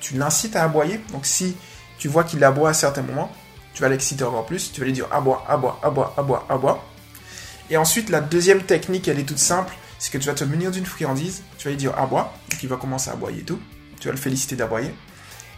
Tu 0.00 0.18
l'incites 0.18 0.54
à 0.54 0.64
aboyer. 0.64 1.00
Donc 1.12 1.24
si 1.24 1.56
tu 1.98 2.08
vois 2.08 2.24
qu'il 2.24 2.44
aboie 2.44 2.70
à 2.70 2.74
certains 2.74 3.02
moments, 3.02 3.32
tu 3.74 3.82
vas 3.82 3.88
l'exciter 3.88 4.24
encore 4.24 4.46
plus. 4.46 4.72
Tu 4.72 4.80
vas 4.80 4.86
lui 4.86 4.92
dire 4.92 5.06
aboie, 5.10 5.44
aboie, 5.48 5.78
aboie, 5.82 6.14
aboie, 6.16 6.46
aboie. 6.48 6.84
Et 7.70 7.76
ensuite, 7.76 8.08
la 8.08 8.20
deuxième 8.20 8.62
technique, 8.62 9.08
elle 9.08 9.18
est 9.18 9.24
toute 9.24 9.38
simple. 9.38 9.74
C'est 9.98 10.10
que 10.10 10.18
tu 10.18 10.26
vas 10.26 10.34
te 10.34 10.44
munir 10.44 10.70
d'une 10.70 10.86
friandise. 10.86 11.42
Tu 11.58 11.68
vas 11.68 11.70
lui 11.70 11.78
dire 11.78 11.96
aboie. 11.98 12.32
Donc 12.50 12.62
il 12.62 12.68
va 12.68 12.76
commencer 12.76 13.10
à 13.10 13.12
aboyer 13.14 13.40
et 13.40 13.44
tout. 13.44 13.60
Tu 14.00 14.08
vas 14.08 14.12
le 14.12 14.20
féliciter 14.20 14.56
d'aboyer. 14.56 14.94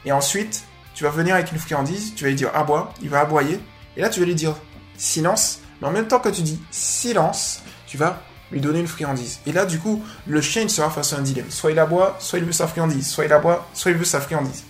Et 0.04 0.12
ensuite, 0.12 0.64
tu 0.94 1.04
vas 1.04 1.10
venir 1.10 1.34
avec 1.34 1.52
une 1.52 1.58
friandise, 1.58 2.14
tu 2.14 2.24
vas 2.24 2.30
lui 2.30 2.36
dire 2.36 2.50
aboie, 2.54 2.94
il 3.02 3.10
va 3.10 3.20
aboyer, 3.20 3.60
et 3.98 4.00
là 4.00 4.08
tu 4.08 4.18
vas 4.20 4.24
lui 4.24 4.34
dire 4.34 4.54
silence, 4.96 5.60
mais 5.80 5.88
en 5.88 5.90
même 5.90 6.08
temps 6.08 6.20
que 6.20 6.30
tu 6.30 6.40
dis 6.40 6.58
silence, 6.70 7.60
tu 7.86 7.98
vas 7.98 8.22
lui 8.50 8.60
donner 8.60 8.80
une 8.80 8.86
friandise. 8.86 9.40
Et 9.44 9.52
là, 9.52 9.66
du 9.66 9.78
coup, 9.78 10.02
le 10.26 10.40
chien, 10.40 10.62
il 10.62 10.70
sera 10.70 10.88
face 10.88 11.12
à 11.12 11.18
un 11.18 11.22
dilemme. 11.22 11.50
Soit 11.50 11.72
il 11.72 11.78
aboie, 11.78 12.16
soit 12.20 12.38
il 12.38 12.44
veut 12.44 12.52
sa 12.52 12.68
friandise. 12.68 13.08
Soit 13.08 13.24
il 13.24 13.32
aboie, 13.32 13.68
soit 13.74 13.90
il 13.90 13.96
veut 13.96 14.04
sa 14.04 14.20
friandise. 14.20 14.62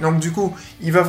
Donc, 0.00 0.18
du 0.18 0.32
coup, 0.32 0.54
il 0.80 0.92
va, 0.92 1.02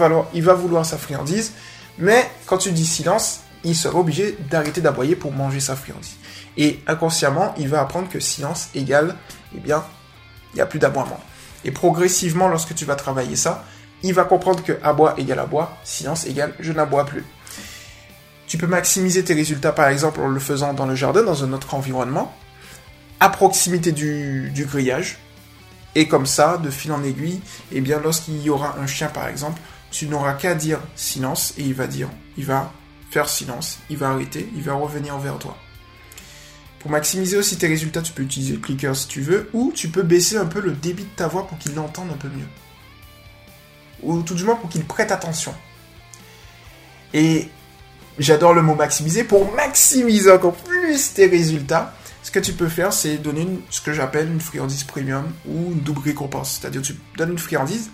vouloir 0.53 0.85
sa 0.85 0.97
friandise. 0.97 1.53
Mais 1.97 2.29
quand 2.45 2.57
tu 2.57 2.71
dis 2.71 2.85
silence, 2.85 3.41
il 3.63 3.75
sera 3.75 3.99
obligé 3.99 4.37
d'arrêter 4.49 4.81
d'aboyer 4.81 5.15
pour 5.15 5.31
manger 5.31 5.59
sa 5.59 5.75
friandise. 5.75 6.15
Et 6.57 6.79
inconsciemment, 6.87 7.53
il 7.57 7.67
va 7.67 7.81
apprendre 7.81 8.09
que 8.09 8.19
silence 8.19 8.69
égale, 8.73 9.15
eh 9.55 9.59
bien, 9.59 9.83
il 10.53 10.57
n'y 10.57 10.61
a 10.61 10.65
plus 10.65 10.79
d'aboiement. 10.79 11.19
Et 11.65 11.71
progressivement, 11.71 12.47
lorsque 12.47 12.73
tu 12.73 12.85
vas 12.85 12.95
travailler 12.95 13.35
ça, 13.35 13.65
il 14.03 14.13
va 14.13 14.23
comprendre 14.23 14.63
que 14.63 14.73
aboie 14.81 15.15
égale 15.17 15.39
aboie, 15.39 15.77
silence 15.83 16.25
égale 16.25 16.53
je 16.59 16.71
n'aboie 16.71 17.05
plus. 17.05 17.25
Tu 18.47 18.57
peux 18.57 18.67
maximiser 18.67 19.23
tes 19.23 19.33
résultats 19.33 19.71
par 19.71 19.89
exemple 19.89 20.21
en 20.21 20.27
le 20.27 20.39
faisant 20.39 20.73
dans 20.73 20.85
le 20.85 20.95
jardin, 20.95 21.23
dans 21.23 21.43
un 21.43 21.53
autre 21.53 21.75
environnement, 21.75 22.33
à 23.19 23.29
proximité 23.29 23.91
du, 23.91 24.51
grillage. 24.55 25.19
Et 25.95 26.07
comme 26.07 26.25
ça, 26.25 26.57
de 26.57 26.69
fil 26.69 26.91
en 26.91 27.03
aiguille, 27.03 27.41
eh 27.71 27.81
bien 27.81 27.99
lorsqu'il 27.99 28.41
y 28.41 28.49
aura 28.49 28.77
un 28.79 28.87
chien 28.87 29.07
par 29.07 29.27
exemple, 29.27 29.59
tu 29.91 30.07
n'auras 30.07 30.33
qu'à 30.33 30.55
dire 30.55 30.79
silence 30.95 31.53
et 31.57 31.63
il 31.63 31.73
va 31.73 31.87
dire, 31.87 32.09
il 32.37 32.45
va 32.45 32.71
faire 33.09 33.27
silence, 33.27 33.79
il 33.89 33.97
va 33.97 34.09
arrêter, 34.09 34.47
il 34.55 34.61
va 34.61 34.73
revenir 34.73 35.17
vers 35.17 35.39
toi. 35.39 35.57
Pour 36.79 36.91
maximiser 36.91 37.37
aussi 37.37 37.57
tes 37.57 37.67
résultats, 37.67 38.01
tu 38.01 38.13
peux 38.13 38.23
utiliser 38.23 38.53
le 38.53 38.59
clicker 38.59 38.95
si 38.95 39.07
tu 39.07 39.21
veux, 39.21 39.49
ou 39.53 39.71
tu 39.75 39.89
peux 39.89 40.03
baisser 40.03 40.37
un 40.37 40.45
peu 40.45 40.61
le 40.61 40.71
débit 40.71 41.03
de 41.03 41.15
ta 41.15 41.27
voix 41.27 41.47
pour 41.47 41.57
qu'il 41.57 41.73
l'entende 41.75 42.09
un 42.11 42.17
peu 42.17 42.29
mieux 42.29 42.47
ou 44.03 44.21
tout 44.21 44.35
du 44.35 44.43
moins 44.43 44.55
pour 44.55 44.69
qu'il 44.69 44.83
prête 44.85 45.11
attention. 45.11 45.53
Et 47.13 47.49
j'adore 48.17 48.53
le 48.53 48.61
mot 48.61 48.75
maximiser. 48.75 49.23
Pour 49.23 49.51
maximiser 49.53 50.31
encore 50.31 50.55
plus 50.55 51.13
tes 51.13 51.27
résultats, 51.27 51.93
ce 52.23 52.31
que 52.31 52.39
tu 52.39 52.53
peux 52.53 52.67
faire, 52.67 52.91
c'est 52.93 53.17
donner 53.17 53.47
ce 53.69 53.81
que 53.81 53.93
j'appelle 53.93 54.27
une 54.27 54.41
friandise 54.41 54.83
premium 54.83 55.31
ou 55.47 55.71
une 55.71 55.79
double 55.79 56.01
récompense. 56.01 56.59
C'est-à-dire 56.59 56.81
tu 56.81 56.95
donnes 57.17 57.31
une 57.31 57.39
friandise 57.39 57.89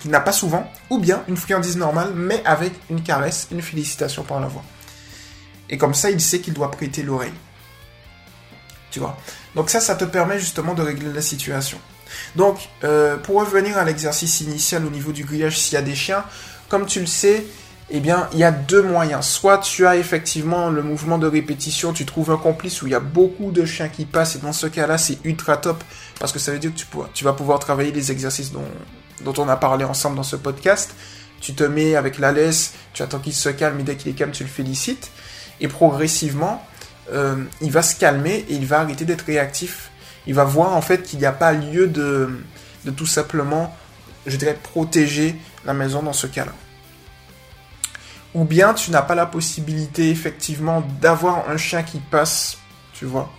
qu'il 0.00 0.10
n'a 0.10 0.20
pas 0.20 0.32
souvent, 0.32 0.70
ou 0.90 0.98
bien 0.98 1.24
une 1.26 1.36
friandise 1.36 1.76
normale, 1.76 2.12
mais 2.14 2.42
avec 2.44 2.72
une 2.90 3.02
caresse, 3.02 3.48
une 3.50 3.62
félicitation 3.62 4.22
par 4.22 4.40
la 4.40 4.46
voix. 4.46 4.64
Et 5.68 5.78
comme 5.78 5.94
ça, 5.94 6.10
il 6.10 6.20
sait 6.20 6.40
qu'il 6.40 6.54
doit 6.54 6.70
prêter 6.70 7.02
l'oreille. 7.02 7.32
Tu 8.90 9.00
vois? 9.00 9.16
Donc 9.54 9.70
ça, 9.70 9.80
ça 9.80 9.94
te 9.94 10.04
permet 10.04 10.38
justement 10.38 10.74
de 10.74 10.82
régler 10.82 11.12
la 11.12 11.22
situation. 11.22 11.78
Donc, 12.36 12.68
euh, 12.84 13.16
pour 13.16 13.40
revenir 13.40 13.78
à 13.78 13.84
l'exercice 13.84 14.40
initial 14.40 14.86
au 14.86 14.90
niveau 14.90 15.12
du 15.12 15.24
grillage, 15.24 15.58
s'il 15.58 15.74
y 15.74 15.76
a 15.76 15.82
des 15.82 15.94
chiens, 15.94 16.24
comme 16.68 16.86
tu 16.86 17.00
le 17.00 17.06
sais, 17.06 17.44
eh 17.88 18.00
bien, 18.00 18.28
il 18.32 18.38
y 18.38 18.44
a 18.44 18.50
deux 18.50 18.82
moyens. 18.82 19.26
Soit 19.26 19.58
tu 19.58 19.86
as 19.86 19.96
effectivement 19.96 20.70
le 20.70 20.82
mouvement 20.82 21.18
de 21.18 21.26
répétition, 21.26 21.92
tu 21.92 22.04
trouves 22.04 22.30
un 22.30 22.36
complice 22.36 22.82
où 22.82 22.86
il 22.86 22.92
y 22.92 22.96
a 22.96 23.00
beaucoup 23.00 23.52
de 23.52 23.64
chiens 23.64 23.88
qui 23.88 24.04
passent, 24.04 24.36
et 24.36 24.38
dans 24.40 24.52
ce 24.52 24.66
cas-là, 24.66 24.98
c'est 24.98 25.18
ultra 25.24 25.56
top, 25.56 25.82
parce 26.18 26.32
que 26.32 26.38
ça 26.38 26.52
veut 26.52 26.58
dire 26.58 26.72
que 26.72 26.78
tu, 26.78 26.86
tu 27.14 27.24
vas 27.24 27.32
pouvoir 27.32 27.58
travailler 27.58 27.92
les 27.92 28.10
exercices 28.10 28.52
dont, 28.52 29.34
on 29.38 29.48
a 29.48 29.56
parlé 29.56 29.84
ensemble 29.84 30.16
dans 30.16 30.22
ce 30.22 30.36
podcast. 30.36 30.94
Tu 31.40 31.54
te 31.54 31.64
mets 31.64 31.96
avec 31.96 32.18
la 32.18 32.32
laisse, 32.32 32.74
tu 32.92 33.02
attends 33.02 33.18
qu'il 33.18 33.34
se 33.34 33.50
calme, 33.50 33.78
et 33.80 33.82
dès 33.82 33.96
qu'il 33.96 34.10
est 34.10 34.14
calme, 34.14 34.32
tu 34.32 34.42
le 34.42 34.48
félicites. 34.48 35.10
Et 35.60 35.68
progressivement, 35.68 36.66
euh, 37.12 37.36
il 37.60 37.70
va 37.70 37.82
se 37.82 37.94
calmer 37.94 38.44
et 38.48 38.54
il 38.54 38.66
va 38.66 38.80
arrêter 38.80 39.04
d'être 39.04 39.26
réactif 39.26 39.90
il 40.26 40.34
va 40.34 40.44
voir 40.44 40.74
en 40.74 40.82
fait 40.82 41.02
qu'il 41.02 41.18
n'y 41.18 41.26
a 41.26 41.32
pas 41.32 41.52
lieu 41.52 41.86
de, 41.86 42.28
de 42.84 42.90
tout 42.90 43.06
simplement, 43.06 43.74
je 44.26 44.36
dirais, 44.36 44.58
protéger 44.60 45.36
la 45.64 45.74
maison 45.74 46.02
dans 46.02 46.12
ce 46.12 46.26
cas-là. 46.26 46.52
Ou 48.36 48.44
bien 48.44 48.74
tu 48.74 48.90
n'as 48.90 49.00
pas 49.00 49.14
la 49.14 49.24
possibilité 49.24 50.10
effectivement 50.10 50.84
d'avoir 51.00 51.48
un 51.48 51.56
chien 51.56 51.82
qui 51.82 52.00
passe, 52.00 52.58
tu 52.92 53.06
vois, 53.06 53.32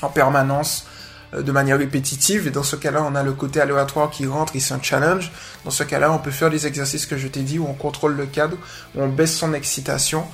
en 0.00 0.08
permanence 0.08 0.86
euh, 1.34 1.42
de 1.42 1.52
manière 1.52 1.76
répétitive. 1.76 2.46
Et 2.46 2.50
dans 2.50 2.62
ce 2.62 2.74
cas-là, 2.74 3.04
on 3.06 3.14
a 3.14 3.22
le 3.22 3.34
côté 3.34 3.60
aléatoire 3.60 4.08
qui 4.08 4.26
rentre 4.26 4.56
et 4.56 4.60
c'est 4.60 4.72
un 4.72 4.80
challenge. 4.80 5.30
Dans 5.66 5.70
ce 5.70 5.84
cas-là, 5.84 6.10
on 6.10 6.18
peut 6.18 6.30
faire 6.30 6.48
les 6.48 6.66
exercices 6.66 7.04
que 7.04 7.18
je 7.18 7.28
t'ai 7.28 7.42
dit 7.42 7.58
où 7.58 7.66
on 7.68 7.74
contrôle 7.74 8.16
le 8.16 8.24
cadre, 8.24 8.56
où 8.94 9.02
on 9.02 9.08
baisse 9.08 9.36
son 9.36 9.52
excitation 9.52 10.24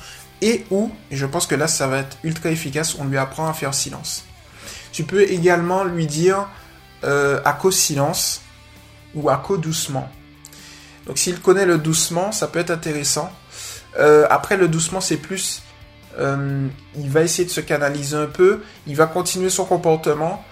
et 0.41 0.65
où, 0.71 0.93
et 1.11 1.17
je 1.17 1.27
pense 1.27 1.49
que 1.49 1.57
là 1.57 1.67
ça 1.67 1.89
va 1.89 1.99
être 1.99 2.17
ultra 2.23 2.51
efficace, 2.51 2.97
on 3.01 3.07
lui 3.07 3.19
apprend 3.19 3.49
à 3.49 3.53
faire 3.55 3.75
silence. 3.75 4.25
Tu 4.93 5.03
peux 5.03 5.23
également 5.23 5.83
lui 5.83 6.07
dire 6.07 6.47
euh, 7.03 7.41
à 7.45 7.55
cause 7.55 7.77
silence 7.77 8.41
ou 9.17 9.29
à 9.29 9.37
cause 9.39 9.61
doucement. 9.61 10.09
Donc 11.07 11.19
s'il 11.19 11.41
connaît 11.41 11.67
le 11.67 11.79
doucement, 11.79 12.31
ça 12.31 12.47
peut 12.47 12.61
être 12.61 12.71
intéressant. 12.71 13.33
Euh, 13.99 14.27
après 14.31 14.57
le 14.57 14.69
doucement, 14.69 15.01
c'est 15.01 15.17
plus, 15.17 15.63
euh, 16.19 16.69
il 16.97 17.11
va 17.11 17.23
essayer 17.23 17.45
de 17.45 17.51
se 17.51 17.61
canaliser 17.61 18.17
un 18.17 18.27
peu, 18.27 18.63
il 18.87 18.97
va 18.97 19.07
continuer 19.07 19.51
son 19.51 19.65
comportement. 19.65 20.45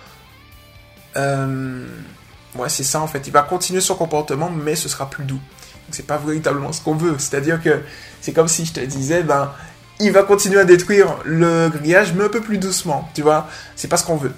ouais, 1.15 2.69
c'est 2.69 2.85
ça 2.85 3.01
en 3.01 3.07
fait. 3.07 3.27
Il 3.27 3.33
va 3.33 3.43
continuer 3.43 3.81
son 3.81 3.95
comportement, 3.95 4.51
mais 4.51 4.77
ce 4.77 4.89
sera 4.89 5.09
plus 5.09 5.25
doux. 5.25 5.41
C'est 5.91 6.07
pas 6.07 6.19
véritablement 6.19 6.73
ce 6.73 6.81
qu'on 6.81 6.97
veut. 6.97 7.17
C'est-à-dire 7.19 7.63
que 7.63 7.81
c'est 8.21 8.33
comme 8.33 8.49
si 8.49 8.65
je 8.67 8.73
te 8.73 8.81
disais, 8.81 9.23
ben 9.23 9.53
il 10.01 10.13
va 10.13 10.23
continuer 10.23 10.61
à 10.61 10.65
détruire 10.65 11.17
le 11.25 11.69
grillage, 11.69 12.13
mais 12.13 12.25
un 12.25 12.29
peu 12.29 12.41
plus 12.41 12.59
doucement, 12.59 13.09
tu 13.15 13.23
vois. 13.23 13.49
C'est 13.77 13.89
pas 13.89 13.97
ce 13.97 14.05
qu'on 14.05 14.17
veut. 14.17 14.33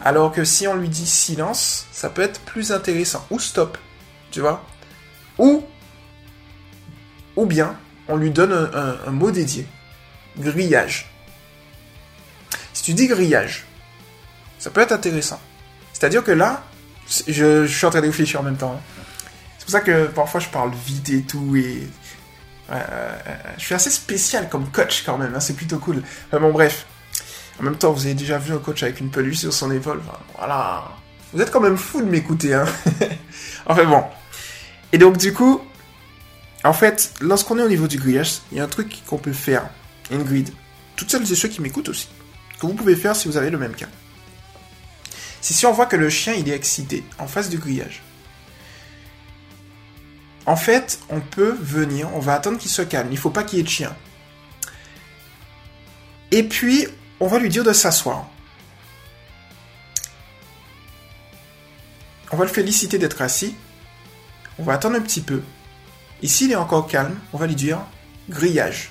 Alors 0.00 0.32
que 0.32 0.44
si 0.44 0.66
on 0.66 0.74
lui 0.74 0.88
dit 0.88 1.06
silence, 1.06 1.86
ça 1.92 2.08
peut 2.08 2.22
être 2.22 2.40
plus 2.40 2.72
intéressant. 2.72 3.24
Ou 3.30 3.38
stop, 3.38 3.78
tu 4.30 4.40
vois. 4.40 4.64
Ou, 5.38 5.64
ou 7.36 7.46
bien, 7.46 7.76
on 8.12 8.16
lui 8.16 8.30
donne 8.30 8.52
un, 8.52 9.10
mot 9.10 9.30
dédié. 9.30 9.66
Grillage. 10.38 11.10
Si 12.72 12.82
tu 12.82 12.94
dis 12.94 13.06
grillage, 13.06 13.64
ça 14.58 14.70
peut 14.70 14.80
être 14.80 14.92
intéressant. 14.92 15.40
C'est-à-dire 15.92 16.22
que 16.22 16.32
là, 16.32 16.62
je, 17.26 17.66
suis 17.66 17.86
en 17.86 17.90
train 17.90 18.00
de 18.00 18.06
réfléchir 18.06 18.40
en 18.40 18.42
même 18.42 18.56
temps. 18.56 18.80
C'est 19.58 19.64
pour 19.64 19.72
ça 19.72 19.80
que 19.80 20.06
parfois 20.06 20.40
je 20.40 20.48
parle 20.48 20.72
vite 20.86 21.08
et 21.10 21.22
tout, 21.22 21.56
et 21.56 21.86
euh, 22.70 23.16
je 23.58 23.64
suis 23.64 23.74
assez 23.74 23.90
spécial 23.90 24.48
comme 24.48 24.68
coach 24.70 25.04
quand 25.04 25.18
même, 25.18 25.34
hein, 25.34 25.40
c'est 25.40 25.54
plutôt 25.54 25.78
cool. 25.78 26.02
bon, 26.32 26.50
bref. 26.50 26.86
En 27.60 27.64
même 27.64 27.76
temps, 27.76 27.92
vous 27.92 28.06
avez 28.06 28.14
déjà 28.14 28.38
vu 28.38 28.52
un 28.52 28.58
coach 28.58 28.82
avec 28.82 29.00
une 29.00 29.10
peluche 29.10 29.38
sur 29.38 29.52
son 29.52 29.70
épaule. 29.70 30.02
voilà. 30.36 30.84
Vous 31.32 31.40
êtes 31.40 31.50
quand 31.50 31.60
même 31.60 31.76
fou 31.76 32.02
de 32.02 32.08
m'écouter, 32.08 32.54
hein. 32.54 32.66
enfin 33.66 33.84
bon. 33.84 34.04
Et 34.92 34.98
donc, 34.98 35.16
du 35.16 35.32
coup, 35.32 35.62
en 36.64 36.72
fait, 36.72 37.12
lorsqu'on 37.20 37.58
est 37.58 37.62
au 37.62 37.68
niveau 37.68 37.88
du 37.88 37.98
grillage, 37.98 38.40
il 38.50 38.58
y 38.58 38.60
a 38.60 38.64
un 38.64 38.68
truc 38.68 39.02
qu'on 39.06 39.18
peut 39.18 39.32
faire. 39.32 39.68
Une 40.10 40.22
grid. 40.22 40.50
Toutes 40.96 41.10
celles 41.10 41.30
et 41.30 41.34
ceux 41.34 41.48
qui 41.48 41.60
m'écoutent 41.60 41.88
aussi. 41.88 42.08
Que 42.60 42.66
vous 42.66 42.74
pouvez 42.74 42.96
faire 42.96 43.16
si 43.16 43.28
vous 43.28 43.36
avez 43.36 43.50
le 43.50 43.58
même 43.58 43.74
cas. 43.74 43.88
C'est 45.40 45.54
si 45.54 45.66
on 45.66 45.72
voit 45.72 45.86
que 45.86 45.96
le 45.96 46.08
chien, 46.08 46.34
il 46.34 46.48
est 46.48 46.54
excité 46.54 47.02
en 47.18 47.26
face 47.26 47.48
du 47.48 47.58
grillage 47.58 48.02
en 50.46 50.56
fait, 50.56 50.98
on 51.08 51.20
peut 51.20 51.56
venir, 51.60 52.08
on 52.14 52.18
va 52.18 52.34
attendre 52.34 52.58
qu'il 52.58 52.70
se 52.70 52.82
calme. 52.82 53.08
Il 53.08 53.14
ne 53.14 53.18
faut 53.18 53.30
pas 53.30 53.44
qu'il 53.44 53.58
y 53.58 53.60
ait 53.60 53.64
de 53.64 53.68
chien. 53.68 53.94
Et 56.30 56.42
puis, 56.42 56.86
on 57.20 57.26
va 57.26 57.38
lui 57.38 57.48
dire 57.48 57.64
de 57.64 57.72
s'asseoir. 57.72 58.28
On 62.32 62.36
va 62.36 62.44
le 62.44 62.50
féliciter 62.50 62.98
d'être 62.98 63.22
assis. 63.22 63.54
On 64.58 64.64
va 64.64 64.74
attendre 64.74 64.96
un 64.96 65.00
petit 65.00 65.20
peu. 65.20 65.42
Et 66.22 66.28
s'il 66.28 66.52
est 66.52 66.56
encore 66.56 66.86
calme, 66.86 67.18
on 67.32 67.38
va 67.38 67.46
lui 67.46 67.54
dire 67.54 67.80
grillage. 68.28 68.90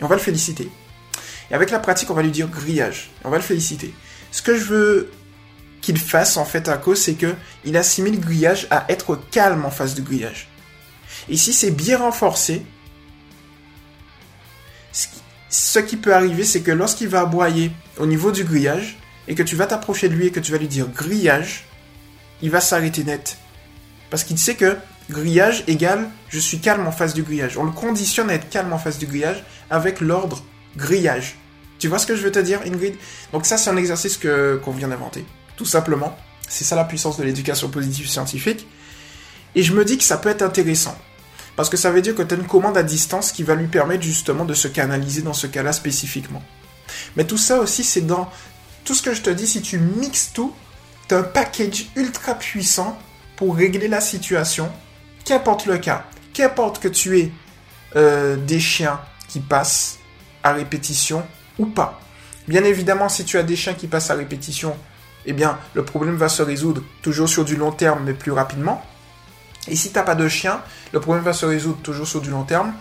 Et 0.00 0.04
on 0.04 0.06
va 0.06 0.14
le 0.14 0.20
féliciter. 0.20 0.70
Et 1.50 1.54
avec 1.54 1.70
la 1.70 1.78
pratique, 1.78 2.10
on 2.10 2.14
va 2.14 2.22
lui 2.22 2.30
dire 2.30 2.48
grillage. 2.48 3.10
Et 3.22 3.26
on 3.26 3.30
va 3.30 3.36
le 3.36 3.42
féliciter. 3.42 3.92
Ce 4.30 4.42
que 4.42 4.56
je 4.56 4.64
veux 4.64 5.10
qu'il 5.80 5.98
fasse 5.98 6.36
en 6.36 6.44
fait 6.44 6.68
à 6.68 6.76
cause, 6.76 7.00
c'est 7.00 7.14
que 7.14 7.34
il 7.64 7.76
assimile 7.76 8.20
grillage 8.20 8.66
à 8.70 8.86
être 8.88 9.16
calme 9.30 9.64
en 9.64 9.70
face 9.70 9.94
du 9.94 10.02
grillage. 10.02 10.48
Et 11.28 11.36
si 11.36 11.52
c'est 11.52 11.70
bien 11.70 11.98
renforcé, 11.98 12.64
ce 15.48 15.78
qui 15.78 15.96
peut 15.96 16.14
arriver, 16.14 16.44
c'est 16.44 16.60
que 16.60 16.70
lorsqu'il 16.70 17.08
va 17.08 17.20
aboyer 17.20 17.70
au 17.98 18.06
niveau 18.06 18.32
du 18.32 18.44
grillage, 18.44 18.98
et 19.28 19.34
que 19.34 19.42
tu 19.42 19.56
vas 19.56 19.66
t'approcher 19.66 20.08
de 20.08 20.14
lui 20.14 20.26
et 20.26 20.30
que 20.30 20.40
tu 20.40 20.52
vas 20.52 20.58
lui 20.58 20.68
dire 20.68 20.88
grillage, 20.88 21.64
il 22.42 22.50
va 22.50 22.60
s'arrêter 22.60 23.04
net. 23.04 23.38
Parce 24.10 24.24
qu'il 24.24 24.38
sait 24.38 24.54
que 24.54 24.76
grillage 25.10 25.64
égale 25.66 26.10
je 26.28 26.38
suis 26.38 26.58
calme 26.58 26.86
en 26.86 26.92
face 26.92 27.14
du 27.14 27.22
grillage. 27.22 27.56
On 27.56 27.64
le 27.64 27.70
conditionne 27.70 28.30
à 28.30 28.34
être 28.34 28.48
calme 28.48 28.72
en 28.72 28.78
face 28.78 28.98
du 28.98 29.06
grillage 29.06 29.44
avec 29.70 30.00
l'ordre 30.00 30.42
grillage. 30.76 31.36
Tu 31.78 31.88
vois 31.88 31.98
ce 31.98 32.06
que 32.06 32.16
je 32.16 32.22
veux 32.22 32.32
te 32.32 32.38
dire, 32.38 32.60
Ingrid? 32.66 32.94
Donc 33.32 33.46
ça, 33.46 33.56
c'est 33.58 33.70
un 33.70 33.76
exercice 33.76 34.16
que 34.16 34.60
qu'on 34.64 34.72
vient 34.72 34.88
d'inventer, 34.88 35.24
tout 35.56 35.64
simplement. 35.64 36.16
C'est 36.48 36.64
ça 36.64 36.76
la 36.76 36.84
puissance 36.84 37.16
de 37.18 37.24
l'éducation 37.24 37.68
positive 37.68 38.08
scientifique. 38.08 38.66
Et 39.54 39.62
je 39.62 39.72
me 39.72 39.84
dis 39.84 39.98
que 39.98 40.04
ça 40.04 40.16
peut 40.16 40.28
être 40.28 40.42
intéressant. 40.42 40.96
Parce 41.56 41.70
que 41.70 41.76
ça 41.76 41.90
veut 41.90 42.02
dire 42.02 42.14
que 42.14 42.22
tu 42.22 42.34
as 42.34 42.36
une 42.36 42.46
commande 42.46 42.76
à 42.76 42.82
distance 42.82 43.32
qui 43.32 43.42
va 43.42 43.54
lui 43.54 43.66
permettre 43.66 44.02
justement 44.02 44.44
de 44.44 44.52
se 44.52 44.68
canaliser 44.68 45.22
dans 45.22 45.32
ce 45.32 45.46
cas-là 45.46 45.72
spécifiquement. 45.72 46.42
Mais 47.16 47.24
tout 47.24 47.38
ça 47.38 47.60
aussi, 47.60 47.82
c'est 47.82 48.02
dans 48.02 48.30
tout 48.84 48.94
ce 48.94 49.02
que 49.02 49.14
je 49.14 49.22
te 49.22 49.30
dis, 49.30 49.46
si 49.46 49.62
tu 49.62 49.78
mixes 49.78 50.32
tout, 50.34 50.54
tu 51.08 51.14
as 51.14 51.18
un 51.18 51.22
package 51.22 51.86
ultra 51.96 52.34
puissant 52.34 52.98
pour 53.36 53.56
régler 53.56 53.88
la 53.88 54.00
situation, 54.00 54.70
qu'importe 55.26 55.66
le 55.66 55.76
cas. 55.76 56.04
Qu'importe 56.32 56.78
que 56.78 56.88
tu 56.88 57.18
aies 57.18 57.32
euh, 57.96 58.36
des 58.36 58.60
chiens 58.60 59.00
qui 59.28 59.40
passent 59.40 59.98
à 60.42 60.52
répétition 60.52 61.26
ou 61.58 61.66
pas. 61.66 62.00
Bien 62.48 62.64
évidemment, 62.64 63.08
si 63.10 63.24
tu 63.24 63.36
as 63.36 63.42
des 63.42 63.56
chiens 63.56 63.74
qui 63.74 63.88
passent 63.88 64.10
à 64.10 64.14
répétition, 64.14 64.76
eh 65.26 65.32
bien, 65.32 65.58
le 65.74 65.84
problème 65.84 66.16
va 66.16 66.28
se 66.28 66.42
résoudre 66.42 66.82
toujours 67.02 67.28
sur 67.28 67.44
du 67.44 67.56
long 67.56 67.72
terme, 67.72 68.04
mais 68.04 68.14
plus 68.14 68.30
rapidement. 68.30 68.82
Et 69.68 69.74
si 69.74 69.90
tu 69.90 69.96
n'as 69.96 70.04
pas 70.04 70.14
de 70.14 70.28
chien, 70.28 70.62
le 70.92 71.00
problème 71.00 71.24
va 71.24 71.32
se 71.32 71.44
résoudre 71.44 71.78
toujours 71.82 72.06
sur 72.06 72.20
du 72.20 72.30
long 72.30 72.44
terme, 72.44 72.72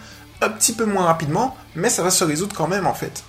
un 0.42 0.50
petit 0.50 0.74
peu 0.74 0.86
moins 0.86 1.06
rapidement, 1.06 1.58
mais 1.75 1.90
ça 1.90 2.04
va 2.04 2.12
se 2.12 2.24
résoudre 2.24 2.56
quand 2.56 2.68
même 2.68 2.86
en 2.86 2.94
fait. 2.94 3.24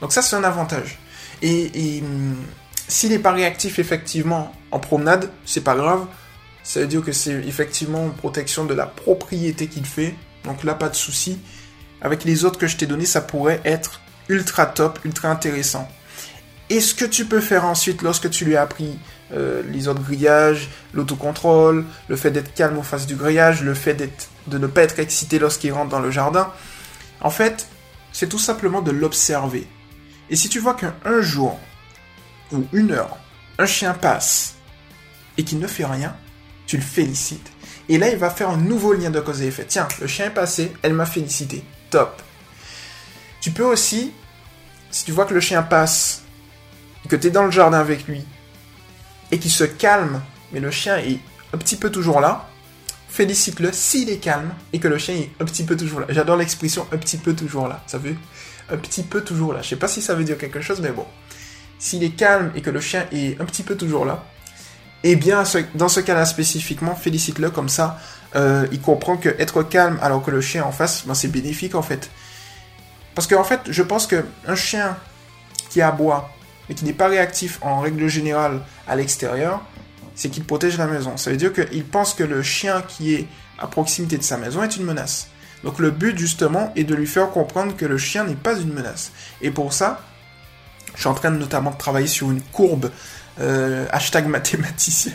Donc 0.00 0.12
ça, 0.12 0.22
c'est 0.22 0.34
un 0.34 0.42
avantage. 0.42 0.98
Et, 1.42 2.02
hum, 2.02 2.36
s'il 2.88 3.10
n'est 3.10 3.18
pas 3.20 3.32
réactif 3.32 3.78
effectivement 3.78 4.52
en 4.72 4.80
promenade, 4.80 5.30
c'est 5.44 5.62
pas 5.62 5.76
grave. 5.76 6.06
Ça 6.66 6.80
veut 6.80 6.88
dire 6.88 7.02
que 7.02 7.12
c'est 7.12 7.30
effectivement 7.30 8.06
une 8.06 8.12
protection 8.12 8.64
de 8.64 8.74
la 8.74 8.86
propriété 8.86 9.68
qu'il 9.68 9.86
fait. 9.86 10.16
Donc 10.42 10.64
là, 10.64 10.74
pas 10.74 10.88
de 10.88 10.96
souci. 10.96 11.38
Avec 12.00 12.24
les 12.24 12.44
autres 12.44 12.58
que 12.58 12.66
je 12.66 12.76
t'ai 12.76 12.86
donnés, 12.86 13.06
ça 13.06 13.20
pourrait 13.20 13.60
être 13.64 14.00
ultra 14.28 14.66
top, 14.66 14.98
ultra 15.04 15.30
intéressant. 15.30 15.88
Et 16.68 16.80
ce 16.80 16.92
que 16.92 17.04
tu 17.04 17.24
peux 17.24 17.40
faire 17.40 17.64
ensuite 17.66 18.02
lorsque 18.02 18.28
tu 18.30 18.44
lui 18.44 18.56
as 18.56 18.62
appris 18.62 18.98
euh, 19.32 19.62
les 19.70 19.86
autres 19.86 20.02
grillages, 20.02 20.68
l'autocontrôle, 20.92 21.84
le 22.08 22.16
fait 22.16 22.32
d'être 22.32 22.52
calme 22.52 22.78
au 22.78 22.82
face 22.82 23.06
du 23.06 23.14
grillage, 23.14 23.62
le 23.62 23.74
fait 23.74 23.94
de 24.48 24.58
ne 24.58 24.66
pas 24.66 24.82
être 24.82 24.98
excité 24.98 25.38
lorsqu'il 25.38 25.72
rentre 25.72 25.90
dans 25.90 26.00
le 26.00 26.10
jardin, 26.10 26.52
en 27.20 27.30
fait, 27.30 27.68
c'est 28.12 28.28
tout 28.28 28.40
simplement 28.40 28.82
de 28.82 28.90
l'observer. 28.90 29.68
Et 30.30 30.34
si 30.34 30.48
tu 30.48 30.58
vois 30.58 30.74
qu'un 30.74 31.20
jour 31.20 31.60
ou 32.50 32.64
une 32.72 32.90
heure, 32.90 33.18
un 33.56 33.66
chien 33.66 33.94
passe 33.94 34.56
et 35.38 35.44
qu'il 35.44 35.60
ne 35.60 35.68
fait 35.68 35.86
rien, 35.86 36.16
tu 36.66 36.76
le 36.76 36.82
félicites. 36.82 37.50
Et 37.88 37.98
là, 37.98 38.08
il 38.08 38.16
va 38.16 38.30
faire 38.30 38.50
un 38.50 38.56
nouveau 38.56 38.92
lien 38.92 39.10
de 39.10 39.20
cause 39.20 39.42
et 39.42 39.46
effet. 39.46 39.64
Tiens, 39.66 39.86
le 40.00 40.06
chien 40.06 40.26
est 40.26 40.30
passé, 40.34 40.72
elle 40.82 40.92
m'a 40.92 41.06
félicité. 41.06 41.62
Top. 41.90 42.20
Tu 43.40 43.52
peux 43.52 43.64
aussi, 43.64 44.12
si 44.90 45.04
tu 45.04 45.12
vois 45.12 45.24
que 45.24 45.34
le 45.34 45.40
chien 45.40 45.62
passe 45.62 46.22
que 47.08 47.14
tu 47.16 47.28
es 47.28 47.30
dans 47.30 47.44
le 47.44 47.52
jardin 47.52 47.78
avec 47.78 48.06
lui 48.08 48.24
et 49.30 49.38
qu'il 49.38 49.50
se 49.50 49.64
calme, 49.64 50.20
mais 50.52 50.60
le 50.60 50.70
chien 50.70 50.98
est 50.98 51.20
un 51.52 51.58
petit 51.58 51.76
peu 51.76 51.90
toujours 51.90 52.20
là, 52.20 52.48
félicite-le 53.08 53.72
s'il 53.72 54.10
est 54.10 54.18
calme 54.18 54.52
et 54.72 54.80
que 54.80 54.88
le 54.88 54.98
chien 54.98 55.14
est 55.14 55.30
un 55.40 55.44
petit 55.44 55.64
peu 55.64 55.76
toujours 55.76 56.00
là. 56.00 56.06
J'adore 56.08 56.36
l'expression 56.36 56.86
un 56.92 56.96
petit 56.96 57.18
peu 57.18 57.34
toujours 57.34 57.68
là. 57.68 57.82
Ça 57.86 57.98
veut 57.98 58.16
un 58.68 58.76
petit 58.76 59.02
peu 59.02 59.22
toujours 59.22 59.52
là. 59.52 59.62
Je 59.62 59.68
sais 59.68 59.76
pas 59.76 59.88
si 59.88 60.02
ça 60.02 60.14
veut 60.14 60.24
dire 60.24 60.38
quelque 60.38 60.60
chose, 60.60 60.80
mais 60.80 60.90
bon. 60.90 61.06
S'il 61.78 62.02
est 62.02 62.10
calme 62.10 62.50
et 62.54 62.62
que 62.62 62.70
le 62.70 62.80
chien 62.80 63.06
est 63.12 63.40
un 63.40 63.44
petit 63.44 63.62
peu 63.62 63.76
toujours 63.76 64.04
là, 64.04 64.24
eh 65.04 65.16
bien, 65.16 65.44
dans 65.74 65.88
ce 65.88 66.00
cas-là 66.00 66.24
spécifiquement, 66.24 66.94
félicite-le 66.94 67.50
comme 67.50 67.68
ça. 67.68 67.98
Euh, 68.34 68.66
il 68.72 68.80
comprend 68.80 69.16
que 69.16 69.28
être 69.38 69.62
calme 69.62 69.98
alors 70.02 70.22
que 70.22 70.30
le 70.30 70.40
chien 70.40 70.64
en 70.64 70.72
face, 70.72 71.06
ben, 71.06 71.14
c'est 71.14 71.28
bénéfique 71.28 71.74
en 71.74 71.82
fait. 71.82 72.10
Parce 73.14 73.26
qu'en 73.26 73.40
en 73.40 73.44
fait, 73.44 73.60
je 73.68 73.82
pense 73.82 74.06
qu'un 74.06 74.54
chien 74.54 74.96
qui 75.70 75.80
aboie 75.80 76.30
mais 76.68 76.74
qui 76.74 76.84
n'est 76.84 76.92
pas 76.92 77.08
réactif 77.08 77.58
en 77.62 77.80
règle 77.80 78.08
générale 78.08 78.60
à 78.88 78.96
l'extérieur, 78.96 79.62
c'est 80.14 80.30
qu'il 80.30 80.44
protège 80.44 80.78
la 80.78 80.86
maison. 80.86 81.16
Ça 81.16 81.30
veut 81.30 81.36
dire 81.36 81.52
qu'il 81.52 81.84
pense 81.84 82.14
que 82.14 82.24
le 82.24 82.42
chien 82.42 82.82
qui 82.86 83.14
est 83.14 83.28
à 83.58 83.66
proximité 83.66 84.18
de 84.18 84.22
sa 84.22 84.36
maison 84.36 84.62
est 84.62 84.76
une 84.76 84.84
menace. 84.84 85.28
Donc 85.64 85.78
le 85.78 85.90
but 85.90 86.18
justement 86.18 86.72
est 86.76 86.84
de 86.84 86.94
lui 86.94 87.06
faire 87.06 87.30
comprendre 87.30 87.76
que 87.76 87.86
le 87.86 87.98
chien 87.98 88.24
n'est 88.24 88.34
pas 88.34 88.58
une 88.58 88.72
menace. 88.72 89.12
Et 89.40 89.50
pour 89.50 89.72
ça, 89.72 90.00
je 90.94 91.00
suis 91.00 91.08
en 91.08 91.14
train 91.14 91.30
notamment 91.30 91.70
de 91.70 91.76
travailler 91.76 92.06
sur 92.06 92.30
une 92.30 92.40
courbe, 92.40 92.90
euh, 93.40 93.86
hashtag 93.90 94.26
mathématicien. 94.26 95.12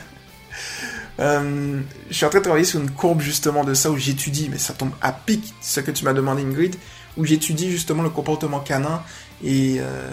Euh, 1.20 1.82
je 2.10 2.16
suis 2.16 2.26
en 2.26 2.30
train 2.30 2.40
de 2.40 2.44
travailler 2.44 2.66
sur 2.66 2.80
une 2.80 2.90
courbe 2.90 3.22
justement 3.22 3.64
de 3.64 3.74
ça 3.74 3.92
où 3.92 3.98
j'étudie, 3.98 4.50
mais 4.50 4.58
ça 4.58 4.74
tombe 4.74 4.92
à 5.02 5.12
pic 5.12 5.54
ce 5.62 5.80
que 5.80 5.92
tu 5.92 6.04
m'as 6.04 6.14
demandé 6.14 6.42
Ingrid, 6.42 6.76
où 7.18 7.26
j'étudie 7.26 7.70
justement 7.70 8.02
le 8.02 8.10
comportement 8.10 8.60
canin 8.60 9.04
et 9.44 9.78
euh, 9.80 10.10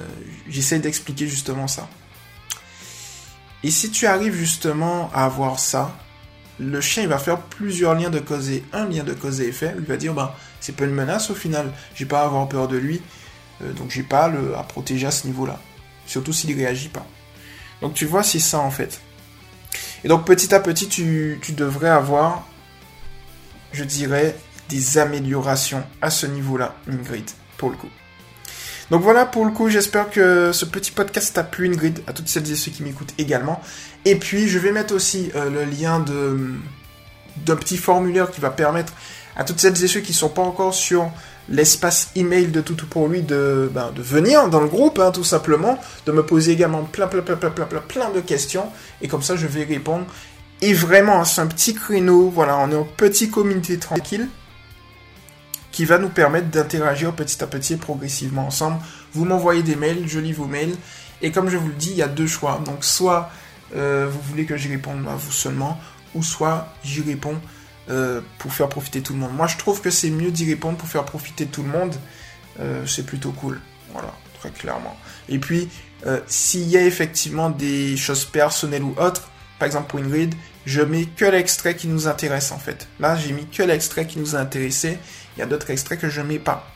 j'essaie 0.49 0.79
d'expliquer 0.79 1.27
justement 1.27 1.67
ça. 1.67 1.89
Et 3.63 3.71
si 3.71 3.91
tu 3.91 4.07
arrives 4.07 4.35
justement 4.35 5.11
à 5.15 5.25
avoir 5.25 5.59
ça, 5.59 5.97
le 6.61 6.81
chien 6.81 7.05
il 7.05 7.09
va 7.09 7.19
faire 7.19 7.41
plusieurs 7.41 7.95
liens 7.95 8.11
de 8.11 8.19
cause 8.19 8.51
et 8.51 8.65
un 8.73 8.87
lien 8.87 9.05
de 9.05 9.15
cause 9.15 9.41
et 9.41 9.49
effet. 9.49 9.75
Il 9.79 9.85
va 9.85 9.97
dire 9.97 10.13
bah 10.13 10.37
c'est 10.61 10.77
pas 10.77 10.85
une 10.85 10.95
menace 10.95 11.31
au 11.31 11.35
final, 11.35 11.73
j'ai 11.95 12.07
pas 12.07 12.21
à 12.21 12.25
avoir 12.25 12.49
peur 12.49 12.69
de 12.69 12.77
lui, 12.77 13.01
euh, 13.63 13.73
donc 13.73 13.91
j'ai 13.91 14.03
pas 14.03 14.29
le, 14.29 14.57
à 14.57 14.63
protéger 14.63 15.07
à 15.07 15.11
ce 15.11 15.27
niveau-là. 15.27 15.59
Surtout 16.07 16.33
s'il 16.33 16.55
réagit 16.57 16.89
pas. 16.89 17.07
Donc 17.81 17.95
tu 17.95 18.07
vois 18.07 18.23
c'est 18.23 18.39
ça 18.39 18.59
en 18.61 18.71
fait. 18.71 19.01
Et 20.05 20.09
donc 20.09 20.25
petit 20.27 20.55
à 20.55 20.61
petit 20.61 20.89
tu, 20.89 21.39
devrais 21.57 21.89
avoir, 21.89 22.47
je 23.73 23.85
dirais, 23.85 24.37
des 24.69 24.99
améliorations 24.99 25.83
à 26.01 26.11
ce 26.11 26.27
niveau-là, 26.27 26.77
Ingrid, 26.89 27.29
pour 27.57 27.71
le 27.71 27.77
coup. 27.77 27.89
Donc 28.91 29.03
voilà, 29.03 29.27
pour 29.27 29.45
le 29.45 29.51
coup, 29.51 29.69
j'espère 29.69 30.09
que 30.11 30.53
ce 30.53 30.65
petit 30.65 30.91
podcast 30.91 31.35
t'a 31.35 31.45
plu, 31.45 31.69
Ingrid, 31.69 32.01
à 32.07 32.13
toutes 32.13 32.29
celles 32.29 32.51
et 32.51 32.57
ceux 32.57 32.71
qui 32.71 32.83
m'écoutent 32.83 33.13
également. 33.19 33.61
Et 34.07 34.17
puis, 34.17 34.49
je 34.49 34.59
vais 34.59 34.73
mettre 34.73 34.95
aussi 34.95 35.31
euh, 35.35 35.51
le 35.51 35.65
lien 35.65 36.01
d'un 36.01 37.57
petit 37.57 37.77
formulaire 37.77 38.31
qui 38.31 38.41
va 38.41 38.51
permettre 38.51 38.95
à 39.37 39.45
toutes 39.45 39.61
celles 39.61 39.83
et 39.85 39.89
ceux 39.89 40.01
qui 40.01 40.13
ne 40.13 40.17
sont 40.17 40.31
pas 40.31 40.43
encore 40.43 40.73
sur 40.73 41.11
l'espace 41.49 42.11
email 42.15 42.49
de 42.49 42.61
Toutou 42.61 42.87
pour 42.87 43.09
lui 43.09 43.23
de, 43.23 43.71
ben, 43.73 43.91
de 43.93 44.03
venir 44.03 44.49
dans 44.49 44.61
le 44.61 44.69
groupe, 44.69 44.99
hein, 44.99 45.11
tout 45.11 45.25
simplement, 45.25 45.79
de 46.07 46.13
me 46.13 46.25
poser 46.25 46.53
également 46.53 46.85
plein, 46.85 47.07
plein, 47.07 47.23
plein, 47.23 47.37
plein, 47.37 47.51
plein, 47.51 47.81
plein, 47.81 48.11
de 48.11 48.21
questions. 48.21 48.67
Et 49.01 49.09
comme 49.09 49.23
ça, 49.23 49.37
je 49.37 49.47
vais 49.47 49.65
répondre. 49.65 50.07
Et 50.61 50.73
vraiment, 50.73 51.25
c'est 51.25 51.41
un 51.41 51.47
petit 51.47 51.75
créneau. 51.75 52.29
Voilà, 52.29 52.59
on 52.59 52.71
est 52.71 52.77
en 52.77 52.85
petit 52.85 53.31
communauté 53.31 53.79
tranquille 53.79 54.29
qui 55.71 55.85
va 55.85 55.99
nous 55.99 56.09
permettre 56.09 56.49
d'interagir 56.49 57.13
petit 57.13 57.43
à 57.43 57.47
petit 57.47 57.75
et 57.75 57.77
progressivement 57.77 58.47
ensemble. 58.47 58.79
Vous 59.13 59.25
m'envoyez 59.25 59.63
des 59.63 59.77
mails, 59.77 60.05
je 60.07 60.19
lis 60.19 60.33
vos 60.33 60.47
mails. 60.47 60.75
Et 61.23 61.31
comme 61.31 61.49
je 61.49 61.57
vous 61.57 61.69
le 61.69 61.75
dis, 61.75 61.91
il 61.91 61.97
y 61.97 62.03
a 62.03 62.09
deux 62.09 62.27
choix. 62.27 62.61
Donc 62.65 62.85
soit 62.85 63.31
euh, 63.77 64.09
vous 64.11 64.21
voulez 64.23 64.45
que 64.45 64.57
j'y 64.57 64.69
réponde 64.69 65.07
à 65.09 65.15
vous 65.15 65.33
seulement, 65.33 65.79
ou 66.15 66.23
soit 66.23 66.75
j'y 66.83 67.03
réponds 67.03 67.39
euh, 67.91 68.21
pour 68.39 68.53
faire 68.53 68.69
profiter 68.69 69.01
tout 69.01 69.13
le 69.13 69.19
monde. 69.19 69.35
Moi 69.35 69.47
je 69.47 69.57
trouve 69.57 69.81
que 69.81 69.91
c'est 69.91 70.11
mieux 70.11 70.31
d'y 70.31 70.49
répondre 70.49 70.79
pour 70.79 70.89
faire 70.89 71.05
profiter 71.05 71.47
tout 71.47 71.63
le 71.63 71.69
monde. 71.69 71.95
Euh, 72.61 72.87
c'est 72.87 73.07
plutôt 73.07 73.33
cool. 73.33 73.61
Voilà, 73.93 74.13
très 74.39 74.51
clairement. 74.51 74.97
Et 75.29 75.39
puis, 75.39 75.69
s'il 76.27 76.69
y 76.69 76.77
a 76.77 76.85
effectivement 76.85 77.51
des 77.51 77.97
choses 77.97 78.25
personnelles 78.25 78.85
ou 78.85 78.95
autres, 78.99 79.31
par 79.59 79.67
exemple 79.67 79.89
pour 79.91 79.99
Ingrid, 79.99 80.35
je 80.67 80.83
mets 80.83 81.07
que 81.07 81.25
l'extrait 81.25 81.75
qui 81.75 81.89
nous 81.89 82.07
intéresse 82.07 82.53
en 82.53 82.59
fait. 82.59 82.89
Là, 83.01 83.17
j'ai 83.17 83.33
mis 83.33 83.47
que 83.47 83.63
l'extrait 83.63 84.07
qui 84.07 84.19
nous 84.19 84.37
a 84.37 84.39
intéressé. 84.39 84.99
Il 85.37 85.41
y 85.41 85.43
a 85.43 85.47
d'autres 85.47 85.71
extraits 85.71 85.99
que 85.99 86.09
je 86.09 86.21
mets 86.21 86.39
pas. 86.39 86.71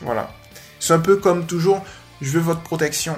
Voilà. 0.00 0.34
C'est 0.80 0.92
un 0.92 0.98
peu 0.98 1.16
comme 1.16 1.46
toujours, 1.46 1.84
je 2.20 2.30
veux 2.30 2.40
votre 2.40 2.62
protection. 2.62 3.16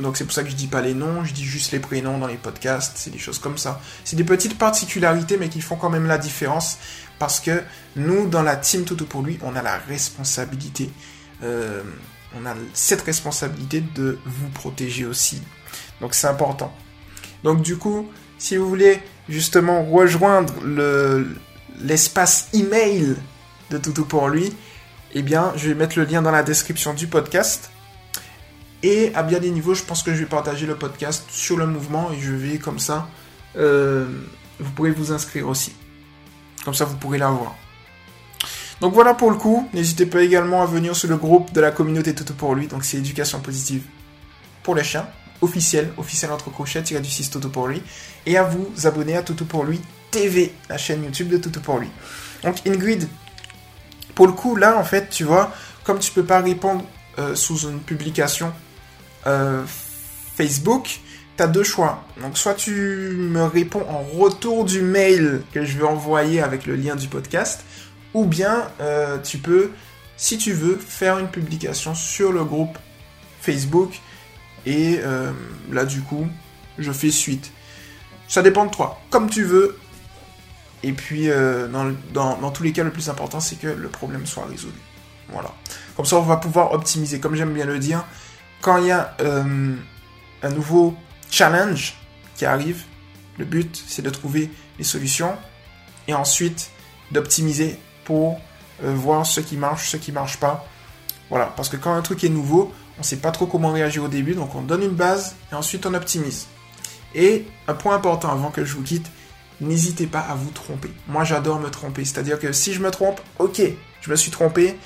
Donc 0.00 0.16
c'est 0.16 0.24
pour 0.24 0.32
ça 0.32 0.42
que 0.42 0.50
je 0.50 0.54
dis 0.54 0.66
pas 0.66 0.80
les 0.80 0.94
noms, 0.94 1.24
je 1.24 1.32
dis 1.32 1.44
juste 1.44 1.72
les 1.72 1.78
prénoms 1.78 2.18
dans 2.18 2.26
les 2.26 2.36
podcasts, 2.36 2.96
c'est 2.96 3.10
des 3.10 3.18
choses 3.18 3.38
comme 3.38 3.58
ça. 3.58 3.80
C'est 4.04 4.16
des 4.16 4.24
petites 4.24 4.58
particularités 4.58 5.36
mais 5.36 5.48
qui 5.48 5.60
font 5.60 5.76
quand 5.76 5.90
même 5.90 6.06
la 6.06 6.18
différence 6.18 6.78
parce 7.18 7.40
que 7.40 7.62
nous 7.96 8.28
dans 8.28 8.42
la 8.42 8.56
team 8.56 8.84
Toto 8.84 9.04
pour 9.04 9.22
lui, 9.22 9.38
on 9.42 9.54
a 9.56 9.62
la 9.62 9.78
responsabilité, 9.78 10.90
euh, 11.42 11.82
on 12.36 12.46
a 12.46 12.54
cette 12.72 13.02
responsabilité 13.02 13.82
de 13.94 14.18
vous 14.24 14.48
protéger 14.50 15.04
aussi. 15.06 15.42
Donc 16.00 16.14
c'est 16.14 16.26
important. 16.26 16.74
Donc 17.42 17.62
du 17.62 17.76
coup, 17.76 18.10
si 18.38 18.56
vous 18.56 18.68
voulez 18.68 19.00
justement 19.28 19.84
rejoindre 19.84 20.54
le 20.64 21.36
l'espace 21.80 22.48
email 22.52 23.16
de 23.70 23.78
Toutou 23.78 24.04
pour 24.04 24.28
lui, 24.28 24.54
eh 25.14 25.22
bien, 25.22 25.52
je 25.56 25.68
vais 25.68 25.74
mettre 25.74 25.98
le 25.98 26.04
lien 26.04 26.22
dans 26.22 26.30
la 26.30 26.42
description 26.42 26.94
du 26.94 27.06
podcast. 27.06 27.70
Et 28.84 29.14
à 29.14 29.22
bien 29.22 29.38
des 29.38 29.50
niveaux, 29.50 29.74
je 29.74 29.82
pense 29.82 30.02
que 30.02 30.12
je 30.12 30.18
vais 30.20 30.26
partager 30.26 30.66
le 30.66 30.76
podcast 30.76 31.24
sur 31.30 31.56
le 31.56 31.66
mouvement 31.66 32.12
et 32.12 32.20
je 32.20 32.32
vais 32.32 32.58
comme 32.58 32.78
ça, 32.78 33.08
euh, 33.56 34.06
vous 34.60 34.70
pourrez 34.72 34.90
vous 34.90 35.10
inscrire 35.10 35.48
aussi. 35.48 35.72
Comme 36.66 36.74
ça, 36.74 36.84
vous 36.84 36.96
pourrez 36.96 37.16
l'avoir. 37.16 37.54
Donc 38.82 38.92
voilà 38.92 39.14
pour 39.14 39.30
le 39.30 39.38
coup. 39.38 39.66
N'hésitez 39.72 40.04
pas 40.04 40.22
également 40.22 40.62
à 40.62 40.66
venir 40.66 40.94
sur 40.94 41.08
le 41.08 41.16
groupe 41.16 41.50
de 41.54 41.62
la 41.62 41.70
communauté 41.70 42.14
Toutou 42.14 42.34
pour 42.34 42.54
lui. 42.54 42.66
Donc 42.66 42.84
c'est 42.84 42.98
éducation 42.98 43.40
positive 43.40 43.84
pour 44.62 44.74
les 44.74 44.84
chiens 44.84 45.08
officiel, 45.40 45.90
officiel 45.96 46.30
entre 46.30 46.50
crochets, 46.50 46.82
tiré 46.82 47.00
du 47.00 47.08
6 47.10 47.30
Toto 47.30 47.48
pour 47.48 47.68
lui, 47.68 47.82
et 48.26 48.36
à 48.36 48.44
vous 48.44 48.70
abonner 48.86 49.16
à 49.16 49.22
Toto 49.22 49.44
pour 49.44 49.64
lui 49.64 49.80
TV, 50.10 50.52
la 50.68 50.78
chaîne 50.78 51.04
YouTube 51.04 51.28
de 51.28 51.38
Toutou 51.38 51.60
pour 51.60 51.78
lui. 51.78 51.88
Donc 52.42 52.56
Ingrid, 52.66 53.08
pour 54.14 54.26
le 54.26 54.32
coup, 54.32 54.56
là, 54.56 54.78
en 54.78 54.84
fait, 54.84 55.08
tu 55.08 55.24
vois, 55.24 55.52
comme 55.84 55.98
tu 55.98 56.12
peux 56.12 56.24
pas 56.24 56.40
répondre 56.40 56.84
euh, 57.18 57.34
sous 57.34 57.68
une 57.68 57.80
publication 57.80 58.52
euh, 59.26 59.62
Facebook, 60.36 61.00
tu 61.36 61.42
as 61.42 61.46
deux 61.46 61.62
choix. 61.62 62.04
Donc 62.20 62.38
soit 62.38 62.54
tu 62.54 62.70
me 62.70 63.44
réponds 63.44 63.86
en 63.88 64.02
retour 64.02 64.64
du 64.64 64.80
mail 64.82 65.42
que 65.52 65.64
je 65.64 65.78
vais 65.78 65.84
envoyer 65.84 66.40
avec 66.40 66.66
le 66.66 66.76
lien 66.76 66.96
du 66.96 67.08
podcast, 67.08 67.64
ou 68.12 68.24
bien 68.26 68.68
euh, 68.80 69.18
tu 69.18 69.38
peux, 69.38 69.70
si 70.16 70.38
tu 70.38 70.52
veux, 70.52 70.76
faire 70.76 71.18
une 71.18 71.28
publication 71.28 71.94
sur 71.94 72.32
le 72.32 72.44
groupe 72.44 72.78
Facebook. 73.40 74.00
Et 74.66 75.00
là, 75.70 75.84
du 75.84 76.00
coup, 76.00 76.26
je 76.78 76.90
fais 76.90 77.10
suite. 77.10 77.52
Ça 78.28 78.42
dépend 78.42 78.66
de 78.66 78.70
toi, 78.70 79.00
comme 79.10 79.28
tu 79.28 79.44
veux. 79.44 79.76
Et 80.82 80.92
puis, 80.92 81.30
euh, 81.30 81.66
dans, 82.12 82.50
tous 82.50 82.62
les 82.62 82.72
cas, 82.72 82.84
le 82.84 82.90
plus 82.90 83.08
important, 83.08 83.40
c'est 83.40 83.56
que 83.56 83.68
le 83.68 83.88
problème 83.88 84.26
soit 84.26 84.44
résolu. 84.44 84.74
Voilà. 85.30 85.50
Comme 85.96 86.04
ça, 86.04 86.16
on 86.16 86.22
va 86.22 86.36
pouvoir 86.36 86.72
optimiser. 86.72 87.20
Comme 87.20 87.34
j'aime 87.34 87.54
bien 87.54 87.64
le 87.64 87.78
dire, 87.78 88.04
quand 88.64 88.78
il 88.78 88.86
y 88.86 88.92
a 88.92 89.14
euh, 89.20 89.76
un 90.42 90.48
nouveau 90.48 90.96
challenge 91.30 91.96
qui 92.34 92.46
arrive, 92.46 92.82
le 93.36 93.44
but, 93.44 93.84
c'est 93.86 94.00
de 94.00 94.08
trouver 94.08 94.50
les 94.78 94.84
solutions 94.84 95.36
et 96.08 96.14
ensuite 96.14 96.70
d'optimiser 97.10 97.78
pour 98.04 98.40
euh, 98.82 98.94
voir 98.94 99.26
ce 99.26 99.40
qui 99.40 99.58
marche, 99.58 99.90
ce 99.90 99.98
qui 99.98 100.12
marche 100.12 100.38
pas. 100.38 100.66
Voilà. 101.28 101.52
Parce 101.54 101.68
que 101.68 101.76
quand 101.76 101.92
un 101.92 102.00
truc 102.00 102.24
est 102.24 102.30
nouveau, 102.30 102.72
on 102.96 103.00
ne 103.00 103.04
sait 103.04 103.18
pas 103.18 103.32
trop 103.32 103.46
comment 103.46 103.70
réagir 103.70 104.02
au 104.02 104.08
début, 104.08 104.34
donc 104.34 104.54
on 104.54 104.62
donne 104.62 104.82
une 104.82 104.94
base 104.94 105.36
et 105.52 105.54
ensuite 105.54 105.84
on 105.84 105.92
optimise. 105.92 106.46
Et 107.14 107.46
un 107.68 107.74
point 107.74 107.94
important 107.94 108.32
avant 108.32 108.50
que 108.50 108.64
je 108.64 108.74
vous 108.76 108.82
quitte, 108.82 109.10
n'hésitez 109.60 110.06
pas 110.06 110.20
à 110.20 110.34
vous 110.34 110.50
tromper. 110.50 110.90
Moi, 111.06 111.24
j'adore 111.24 111.60
me 111.60 111.68
tromper. 111.68 112.06
C'est-à-dire 112.06 112.38
que 112.38 112.50
si 112.52 112.72
je 112.72 112.80
me 112.80 112.90
trompe, 112.90 113.20
ok, 113.38 113.60
je 114.00 114.10
me 114.10 114.16
suis 114.16 114.30
trompé, 114.30 114.78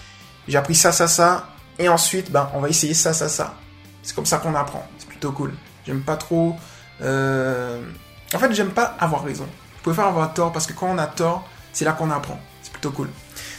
j'ai 0.49 0.59
appris 0.59 0.75
ça, 0.75 0.91
ça, 0.91 1.07
ça, 1.07 1.51
et 1.79 1.89
ensuite, 1.89 2.33
ben, 2.33 2.51
on 2.55 2.61
va 2.61 2.69
essayer 2.69 2.93
ça, 2.93 3.13
ça, 3.13 3.29
ça. 3.29 3.55
C'est 4.03 4.15
comme 4.15 4.27
ça 4.27 4.39
qu'on 4.39 4.55
apprend. 4.55 4.87
C'est 4.99 5.09
plutôt 5.09 5.33
cool. 5.33 5.55
J'aime 5.87 6.03
pas 6.03 6.17
trop. 6.17 6.57
Euh, 7.03 7.83
en 8.35 8.39
fait, 8.39 8.53
j'aime 8.53 8.71
pas 8.71 8.97
avoir 8.99 9.25
raison. 9.25 9.47
Pouvez 9.83 9.97
faire 9.97 10.07
avoir 10.07 10.33
tort 10.35 10.53
parce 10.53 10.67
que 10.67 10.73
quand 10.73 10.89
on 10.89 10.99
a 10.99 11.07
tort, 11.07 11.47
c'est 11.73 11.85
là 11.85 11.93
qu'on 11.93 12.11
apprend. 12.11 12.39
C'est 12.63 12.73
plutôt 12.73 12.91
cool. 12.91 13.09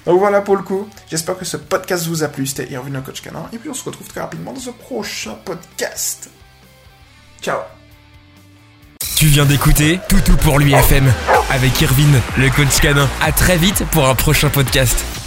Donc 0.05 0.19
voilà 0.19 0.41
pour 0.41 0.55
le 0.55 0.63
coup. 0.63 0.87
J'espère 1.09 1.37
que 1.37 1.45
ce 1.45 1.57
podcast 1.57 2.07
vous 2.07 2.23
a 2.23 2.27
plu. 2.27 2.45
C'était 2.47 2.71
Irvine 2.71 2.93
le 2.93 3.01
coach 3.01 3.21
canin. 3.21 3.47
Et 3.53 3.57
puis 3.57 3.69
on 3.69 3.73
se 3.73 3.83
retrouve 3.83 4.07
très 4.07 4.21
rapidement 4.21 4.53
dans 4.53 4.59
ce 4.59 4.71
prochain 4.71 5.35
podcast. 5.45 6.29
Ciao 7.41 7.59
tu 9.19 9.25
viens 9.25 9.45
d'écouter 9.45 9.99
Toutou 10.07 10.37
pour 10.37 10.59
l'UFM 10.59 11.11
avec 11.49 11.81
Irvine, 11.81 12.21
le 12.37 12.49
coach 12.49 12.79
canin. 12.79 13.09
À 13.21 13.33
très 13.33 13.57
vite 13.57 13.83
pour 13.91 14.07
un 14.07 14.15
prochain 14.15 14.47
podcast. 14.47 15.18